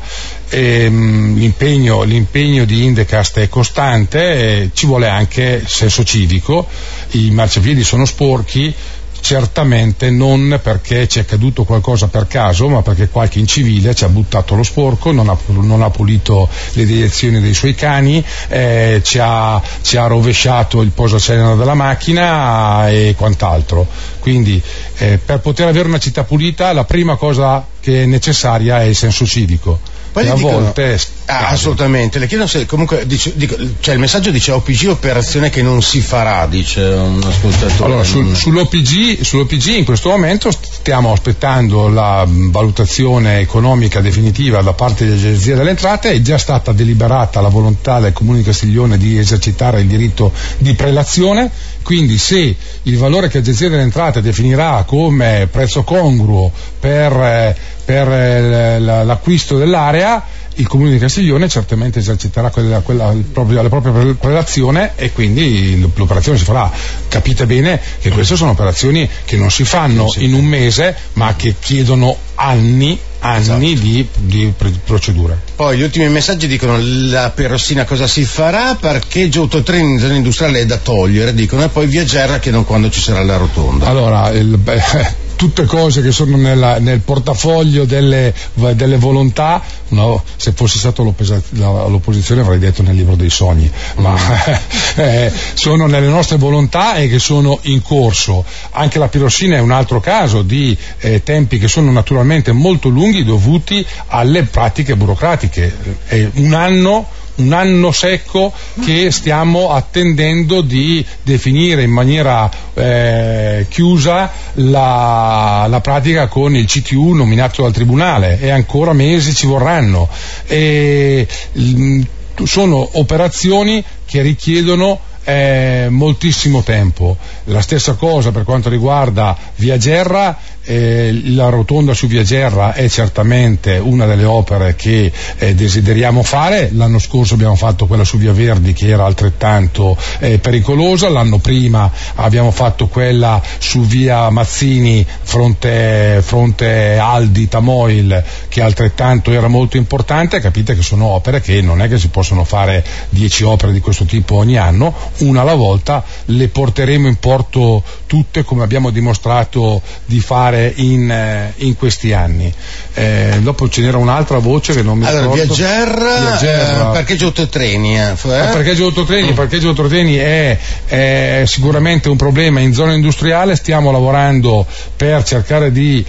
Ehm, 0.51 1.35
l'impegno, 1.37 2.03
l'impegno, 2.03 2.63
di 2.63 2.85
Indecast 2.85 3.39
è 3.39 3.49
costante, 3.49 4.71
ci 4.73 4.85
vuole 4.85 5.07
anche 5.07 5.63
senso 5.65 6.03
civico, 6.03 6.67
i 7.11 7.29
marciapiedi 7.31 7.83
sono 7.83 8.05
sporchi, 8.05 8.73
certamente 9.21 10.09
non 10.09 10.59
perché 10.61 11.07
ci 11.07 11.19
è 11.19 11.25
caduto 11.25 11.63
qualcosa 11.63 12.07
per 12.07 12.27
caso, 12.27 12.67
ma 12.67 12.81
perché 12.81 13.09
qualche 13.09 13.39
incivile 13.39 13.93
ci 13.93 14.03
ha 14.03 14.09
buttato 14.09 14.55
lo 14.55 14.63
sporco, 14.63 15.11
non 15.11 15.29
ha, 15.29 15.37
non 15.47 15.81
ha 15.81 15.89
pulito 15.89 16.47
le 16.73 16.85
direzioni 16.85 17.39
dei 17.41 17.53
suoi 17.53 17.75
cani, 17.75 18.23
eh, 18.47 19.01
ci, 19.03 19.19
ha, 19.21 19.61
ci, 19.81 19.97
ha, 19.97 20.07
rovesciato 20.07 20.81
il 20.81 20.91
posacenere 20.91 21.55
della 21.55 21.73
macchina 21.73 22.89
e 22.89 23.15
quant'altro. 23.17 23.87
Quindi 24.19 24.61
eh, 24.97 25.19
per 25.23 25.39
poter 25.39 25.67
avere 25.67 25.87
una 25.87 25.99
città 25.99 26.23
pulita 26.23 26.73
la 26.73 26.83
prima 26.83 27.15
cosa 27.15 27.65
che 27.79 28.03
è 28.03 28.05
necessaria 28.05 28.81
è 28.81 28.85
il 28.85 28.95
senso 28.95 29.25
civico. 29.25 29.79
Poi 30.11 30.25
e 30.25 30.29
a 30.29 30.33
dicono... 30.33 30.59
volte 30.59 30.99
Ah, 31.31 31.49
assolutamente, 31.49 32.17
le 32.17 32.25
chiedo 32.25 32.47
se 32.47 32.65
comunque 32.65 33.05
dice, 33.05 33.33
dico, 33.35 33.55
cioè 33.81 33.93
il 33.93 33.99
messaggio 33.99 34.31
dice 34.31 34.51
OPG 34.51 34.87
operazione 34.87 35.51
che 35.51 35.61
non 35.61 35.83
si 35.83 36.01
farà, 36.01 36.47
dice 36.47 36.81
un 36.81 37.21
ascoltatore. 37.23 37.83
Allora, 37.83 38.03
sul, 38.03 38.35
sull'OPG, 38.35 39.21
sull'OPG 39.21 39.67
in 39.77 39.85
questo 39.85 40.09
momento 40.09 40.49
stiamo 40.49 41.11
aspettando 41.11 41.87
la 41.87 42.25
valutazione 42.27 43.41
economica 43.41 44.01
definitiva 44.01 44.63
da 44.63 44.73
parte 44.73 45.05
dell'Agenzia 45.05 45.55
delle 45.55 45.69
Entrate, 45.69 46.13
è 46.13 46.21
già 46.21 46.39
stata 46.39 46.71
deliberata 46.71 47.41
la 47.41 47.49
volontà 47.49 47.99
del 47.99 48.11
Comune 48.11 48.39
di 48.39 48.45
Castiglione 48.45 48.97
di 48.97 49.19
esercitare 49.19 49.81
il 49.81 49.87
diritto 49.87 50.31
di 50.57 50.73
prelazione, 50.73 51.51
quindi 51.83 52.17
se 52.17 52.55
il 52.81 52.97
valore 52.97 53.27
che 53.27 53.37
l'Agenzia 53.37 53.69
delle 53.69 53.83
Entrate 53.83 54.23
definirà 54.23 54.83
come 54.87 55.47
prezzo 55.51 55.83
congruo 55.83 56.51
per, 56.79 57.11
eh, 57.13 57.55
per 57.85 58.11
eh, 58.11 58.79
l'acquisto 58.79 59.59
dell'area, 59.59 60.37
il 60.59 60.67
Comune 60.67 60.91
di 60.91 60.97
Castiglione 60.97 61.47
certamente 61.47 61.99
eserciterà 61.99 62.49
quella, 62.49 62.79
quella, 62.81 63.15
proprio, 63.31 63.61
la 63.61 63.69
propria 63.69 64.13
prelazione 64.13 64.91
e 64.95 65.11
quindi 65.11 65.79
l'operazione 65.95 66.37
si 66.37 66.43
farà. 66.43 66.69
Capite 67.07 67.45
bene 67.45 67.79
che 67.99 68.09
queste 68.09 68.35
sono 68.35 68.51
operazioni 68.51 69.09
che 69.25 69.37
non 69.37 69.49
si 69.51 69.63
fanno 69.63 70.11
in 70.17 70.33
un 70.33 70.45
mese 70.45 70.95
ma 71.13 71.33
che 71.35 71.55
chiedono 71.59 72.15
anni 72.35 72.99
anni 73.21 73.73
esatto. 73.73 73.85
di, 73.85 74.07
di, 74.15 74.53
procedure. 74.85 75.37
Poi 75.55 75.77
gli 75.77 75.81
ultimi 75.81 76.07
messaggi 76.07 76.47
dicono 76.47 76.77
la 76.79 77.31
Perossina 77.31 77.83
cosa 77.83 78.07
si 78.07 78.23
farà, 78.23 78.75
parcheggio 78.75 79.41
autotreni 79.41 79.91
in 79.91 79.99
zona 79.99 80.15
industriale 80.15 80.59
è 80.59 80.65
da 80.65 80.77
togliere, 80.77 81.33
dicono, 81.33 81.63
e 81.63 81.67
poi 81.67 81.87
Viaggerra 81.87 82.39
chiedono 82.39 82.63
quando 82.63 82.89
ci 82.89 83.01
sarà 83.01 83.21
la 83.23 83.35
rotonda. 83.35 83.87
Allora, 83.87 84.29
il, 84.29 84.57
beh, 84.57 85.27
tutte 85.39 85.63
cose 85.63 86.01
che 86.01 86.11
sono 86.11 86.35
nella, 86.35 86.79
nel 86.79 86.99
portafoglio 86.99 87.85
delle, 87.85 88.33
delle 88.73 88.97
volontà, 88.97 89.61
no, 89.87 90.21
se 90.35 90.51
fossi 90.51 90.77
stato 90.77 91.01
l'opposizione 91.01 92.41
avrei 92.41 92.59
detto 92.59 92.81
nel 92.81 92.93
libro 92.93 93.15
dei 93.15 93.29
sogni, 93.29 93.71
ma 93.99 94.17
eh, 94.95 95.31
sono 95.53 95.85
nelle 95.85 96.09
nostre 96.09 96.35
volontà 96.35 96.95
e 96.95 97.07
che 97.07 97.19
sono 97.19 97.57
in 97.61 97.81
corso. 97.81 98.43
Anche 98.71 98.99
la 98.99 99.07
pirossina 99.07 99.55
è 99.55 99.61
un 99.61 99.71
altro 99.71 100.01
caso 100.01 100.41
di 100.41 100.77
eh, 100.99 101.23
tempi 101.23 101.57
che 101.57 101.69
sono 101.69 101.89
naturalmente 101.89 102.51
molto 102.51 102.89
lunghi 102.89 103.23
dovuti 103.23 103.85
alle 104.07 104.43
pratiche 104.43 104.97
burocratiche. 104.97 105.73
È 106.05 106.31
un 106.33 106.53
anno 106.53 107.07
un 107.39 107.53
anno 107.53 107.91
secco 107.91 108.53
che 108.83 109.11
stiamo 109.11 109.71
attendendo 109.71 110.61
di 110.61 111.05
definire 111.23 111.83
in 111.83 111.91
maniera 111.91 112.49
eh, 112.73 113.65
chiusa 113.69 114.31
la, 114.53 115.65
la, 115.69 115.81
pratica 115.81 116.27
con 116.27 116.55
il 116.55 116.65
CTU 116.65 117.13
nominato 117.13 117.63
dal 117.63 117.73
Tribunale 117.73 118.39
e 118.39 118.49
ancora 118.49 118.93
mesi 118.93 119.33
ci 119.33 119.47
vorranno. 119.47 120.07
E, 120.47 121.27
mh, 121.53 122.01
sono 122.43 122.89
operazioni 122.93 123.83
che 124.05 124.21
richiedono 124.21 124.99
eh, 125.23 125.87
moltissimo 125.89 126.63
tempo. 126.63 127.17
La 127.45 127.61
stessa 127.61 127.93
cosa 127.93 128.31
per 128.31 128.43
quanto 128.43 128.69
riguarda 128.69 129.37
Via 129.55 129.77
Gerra 129.77 130.37
eh, 130.69 131.19
la 131.31 131.49
rotonda 131.49 131.95
su 131.95 132.05
Via 132.05 132.21
Gerra 132.21 132.73
è 132.73 132.87
certamente 132.89 133.77
una 133.77 134.05
delle 134.05 134.23
opere 134.23 134.75
che 134.75 135.11
eh, 135.37 135.55
desideriamo 135.55 136.21
fare. 136.21 136.69
L'anno 136.73 136.99
scorso 136.99 137.33
abbiamo 137.33 137.55
fatto 137.55 137.87
quella 137.87 138.03
su 138.03 138.19
Via 138.19 138.33
Verdi 138.33 138.73
che 138.73 138.89
era 138.89 139.03
altrettanto 139.03 139.97
eh, 140.19 140.37
pericolosa, 140.37 141.09
l'anno 141.09 141.39
prima 141.39 141.91
abbiamo 142.15 142.51
fatto 142.51 142.87
quella 142.87 143.41
su 143.57 143.81
Via 143.81 144.29
Mazzini 144.29 145.03
fronte, 145.23 146.21
fronte 146.23 146.99
Aldi 146.99 147.47
Tamoil 147.47 148.23
che 148.47 148.61
altrettanto 148.61 149.31
era 149.31 149.47
molto 149.47 149.77
importante. 149.77 150.39
Capite 150.39 150.75
che 150.75 150.83
sono 150.83 151.07
opere 151.07 151.41
che 151.41 151.61
non 151.61 151.81
è 151.81 151.87
che 151.87 151.97
si 151.97 152.09
possono 152.09 152.43
fare 152.43 152.85
dieci 153.09 153.43
opere 153.43 153.71
di 153.71 153.79
questo 153.79 154.05
tipo 154.05 154.35
ogni 154.35 154.57
anno, 154.57 154.93
una 155.19 155.41
alla 155.41 155.55
volta 155.55 156.03
le 156.25 156.47
porteremo 156.47 157.07
in 157.07 157.15
porto 157.15 157.81
tutte 158.05 158.43
come 158.43 158.61
abbiamo 158.61 158.91
dimostrato 158.91 159.81
di 160.05 160.19
fare 160.19 160.58
fare 160.59 160.73
in, 160.75 161.09
eh, 161.09 161.53
in 161.57 161.75
questi 161.75 162.11
anni. 162.11 162.53
Eh, 162.93 163.39
dopo 163.41 163.69
ce 163.69 163.81
n'era 163.81 163.97
un'altra 163.97 164.39
voce 164.39 164.73
che 164.73 164.81
non 164.81 164.97
mi 164.97 165.05
allora, 165.05 165.31
ricordo. 165.31 165.53
Viaggerra, 165.53 166.19
Viaggerra. 166.19 166.89
Eh, 166.89 166.93
parcheggio 166.93 167.25
autotreni. 167.27 167.97
Eh, 167.97 168.11
eh? 168.11 168.15
Parcheggio 168.15 168.83
autotreni, 168.85 169.33
parcheggio 169.33 169.69
autotreni 169.69 170.15
è, 170.15 170.57
è 170.85 171.43
sicuramente 171.45 172.09
un 172.09 172.17
problema 172.17 172.59
in 172.59 172.73
zona 172.73 172.93
industriale, 172.93 173.55
stiamo 173.55 173.91
lavorando 173.91 174.65
per 174.95 175.23
cercare 175.23 175.71
di 175.71 176.05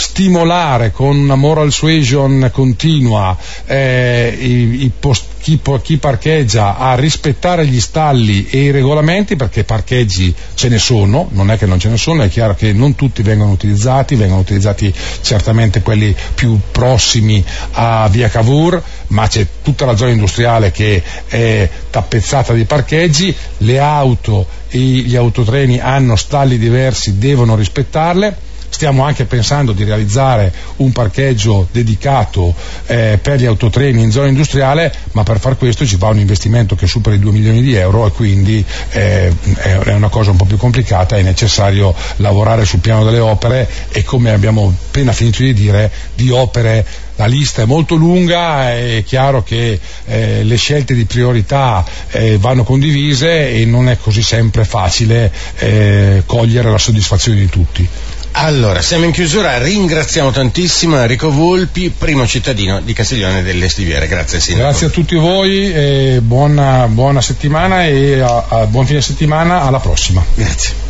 stimolare 0.00 0.92
con 0.92 1.14
una 1.14 1.34
moral 1.34 1.70
suasion 1.70 2.48
continua 2.54 3.36
eh, 3.66 4.34
i, 4.40 4.84
i 4.84 4.90
post, 4.98 5.24
chi, 5.40 5.60
chi, 5.82 5.98
parcheggia 5.98 6.78
a 6.78 6.94
rispettare 6.94 7.66
gli 7.66 7.78
stalli 7.78 8.46
e 8.48 8.64
i 8.64 8.70
regolamenti 8.70 9.36
perché 9.36 9.64
parcheggi 9.64 10.34
ce 10.54 10.68
ne 10.68 10.78
sono, 10.78 11.28
non 11.32 11.50
è 11.50 11.58
che 11.58 11.66
non 11.66 11.78
ce 11.78 11.90
ne 11.90 11.98
sono, 11.98 12.22
è 12.22 12.30
chiaro 12.30 12.54
che 12.54 12.72
non 12.72 12.94
tutti 12.94 13.22
vengono 13.22 13.50
utilizzati, 13.50 14.14
vengono 14.14 14.40
utilizzati 14.40 14.92
certamente 15.20 15.82
quelli 15.82 16.16
più 16.34 16.58
prossimi 16.72 17.44
a 17.72 18.08
via 18.08 18.30
Cavour, 18.30 18.82
ma 19.08 19.28
c'è 19.28 19.46
tutta 19.62 19.84
la 19.84 19.96
zona 19.96 20.12
industriale 20.12 20.70
che 20.70 21.02
è 21.26 21.68
tappezzata 21.90 22.54
di 22.54 22.64
parcheggi, 22.64 23.34
le 23.58 23.78
auto 23.78 24.46
e 24.70 24.78
gli 24.78 25.16
autotreni 25.16 25.78
hanno 25.78 26.16
stalli 26.16 26.56
diversi, 26.56 27.18
devono 27.18 27.54
rispettarle 27.54 28.48
Stiamo 28.70 29.04
anche 29.04 29.24
pensando 29.24 29.72
di 29.72 29.84
realizzare 29.84 30.52
un 30.76 30.92
parcheggio 30.92 31.68
dedicato 31.70 32.54
eh, 32.86 33.18
per 33.20 33.38
gli 33.38 33.44
autotreni 33.44 34.02
in 34.02 34.10
zona 34.10 34.28
industriale, 34.28 34.92
ma 35.12 35.22
per 35.22 35.38
far 35.38 35.58
questo 35.58 35.84
ci 35.84 35.96
va 35.96 36.08
un 36.08 36.18
investimento 36.18 36.76
che 36.76 36.86
supera 36.86 37.14
i 37.14 37.18
2 37.18 37.32
milioni 37.32 37.62
di 37.62 37.74
euro 37.74 38.06
e 38.06 38.12
quindi 38.12 38.64
eh, 38.92 39.32
è 39.58 39.92
una 39.92 40.08
cosa 40.08 40.30
un 40.30 40.36
po' 40.36 40.46
più 40.46 40.56
complicata, 40.56 41.16
è 41.16 41.22
necessario 41.22 41.94
lavorare 42.16 42.64
sul 42.64 42.78
piano 42.78 43.04
delle 43.04 43.18
opere 43.18 43.68
e 43.90 44.02
come 44.04 44.30
abbiamo 44.30 44.72
appena 44.86 45.12
finito 45.12 45.42
di 45.42 45.52
dire, 45.52 45.90
di 46.14 46.30
opere 46.30 46.86
la 47.20 47.26
lista 47.26 47.60
è 47.60 47.64
molto 47.66 47.96
lunga, 47.96 48.72
è 48.72 49.02
chiaro 49.04 49.42
che 49.42 49.78
eh, 50.06 50.42
le 50.42 50.56
scelte 50.56 50.94
di 50.94 51.04
priorità 51.04 51.84
eh, 52.12 52.38
vanno 52.38 52.64
condivise 52.64 53.50
e 53.50 53.66
non 53.66 53.90
è 53.90 53.98
così 53.98 54.22
sempre 54.22 54.64
facile 54.64 55.30
eh, 55.58 56.22
cogliere 56.24 56.70
la 56.70 56.78
soddisfazione 56.78 57.40
di 57.40 57.48
tutti. 57.50 57.86
Allora, 58.32 58.80
siamo 58.80 59.04
in 59.04 59.12
chiusura, 59.12 59.58
ringraziamo 59.58 60.30
tantissimo 60.30 60.96
Enrico 60.96 61.30
Volpi, 61.30 61.90
primo 61.90 62.26
cittadino 62.26 62.80
di 62.80 62.92
Castiglione 62.92 63.42
delle 63.42 63.68
Stiviere. 63.68 64.06
Grazie 64.06 64.40
Sindaco. 64.40 64.68
Grazie 64.68 64.86
a 64.86 64.90
tutti 64.90 65.16
voi, 65.16 66.20
buona, 66.20 66.86
buona, 66.86 67.20
settimana 67.20 67.84
e 67.86 68.20
a, 68.20 68.44
a, 68.48 68.66
buon 68.66 68.86
fine 68.86 69.00
settimana, 69.02 69.62
alla 69.62 69.80
prossima. 69.80 70.24
Grazie. 70.34 70.89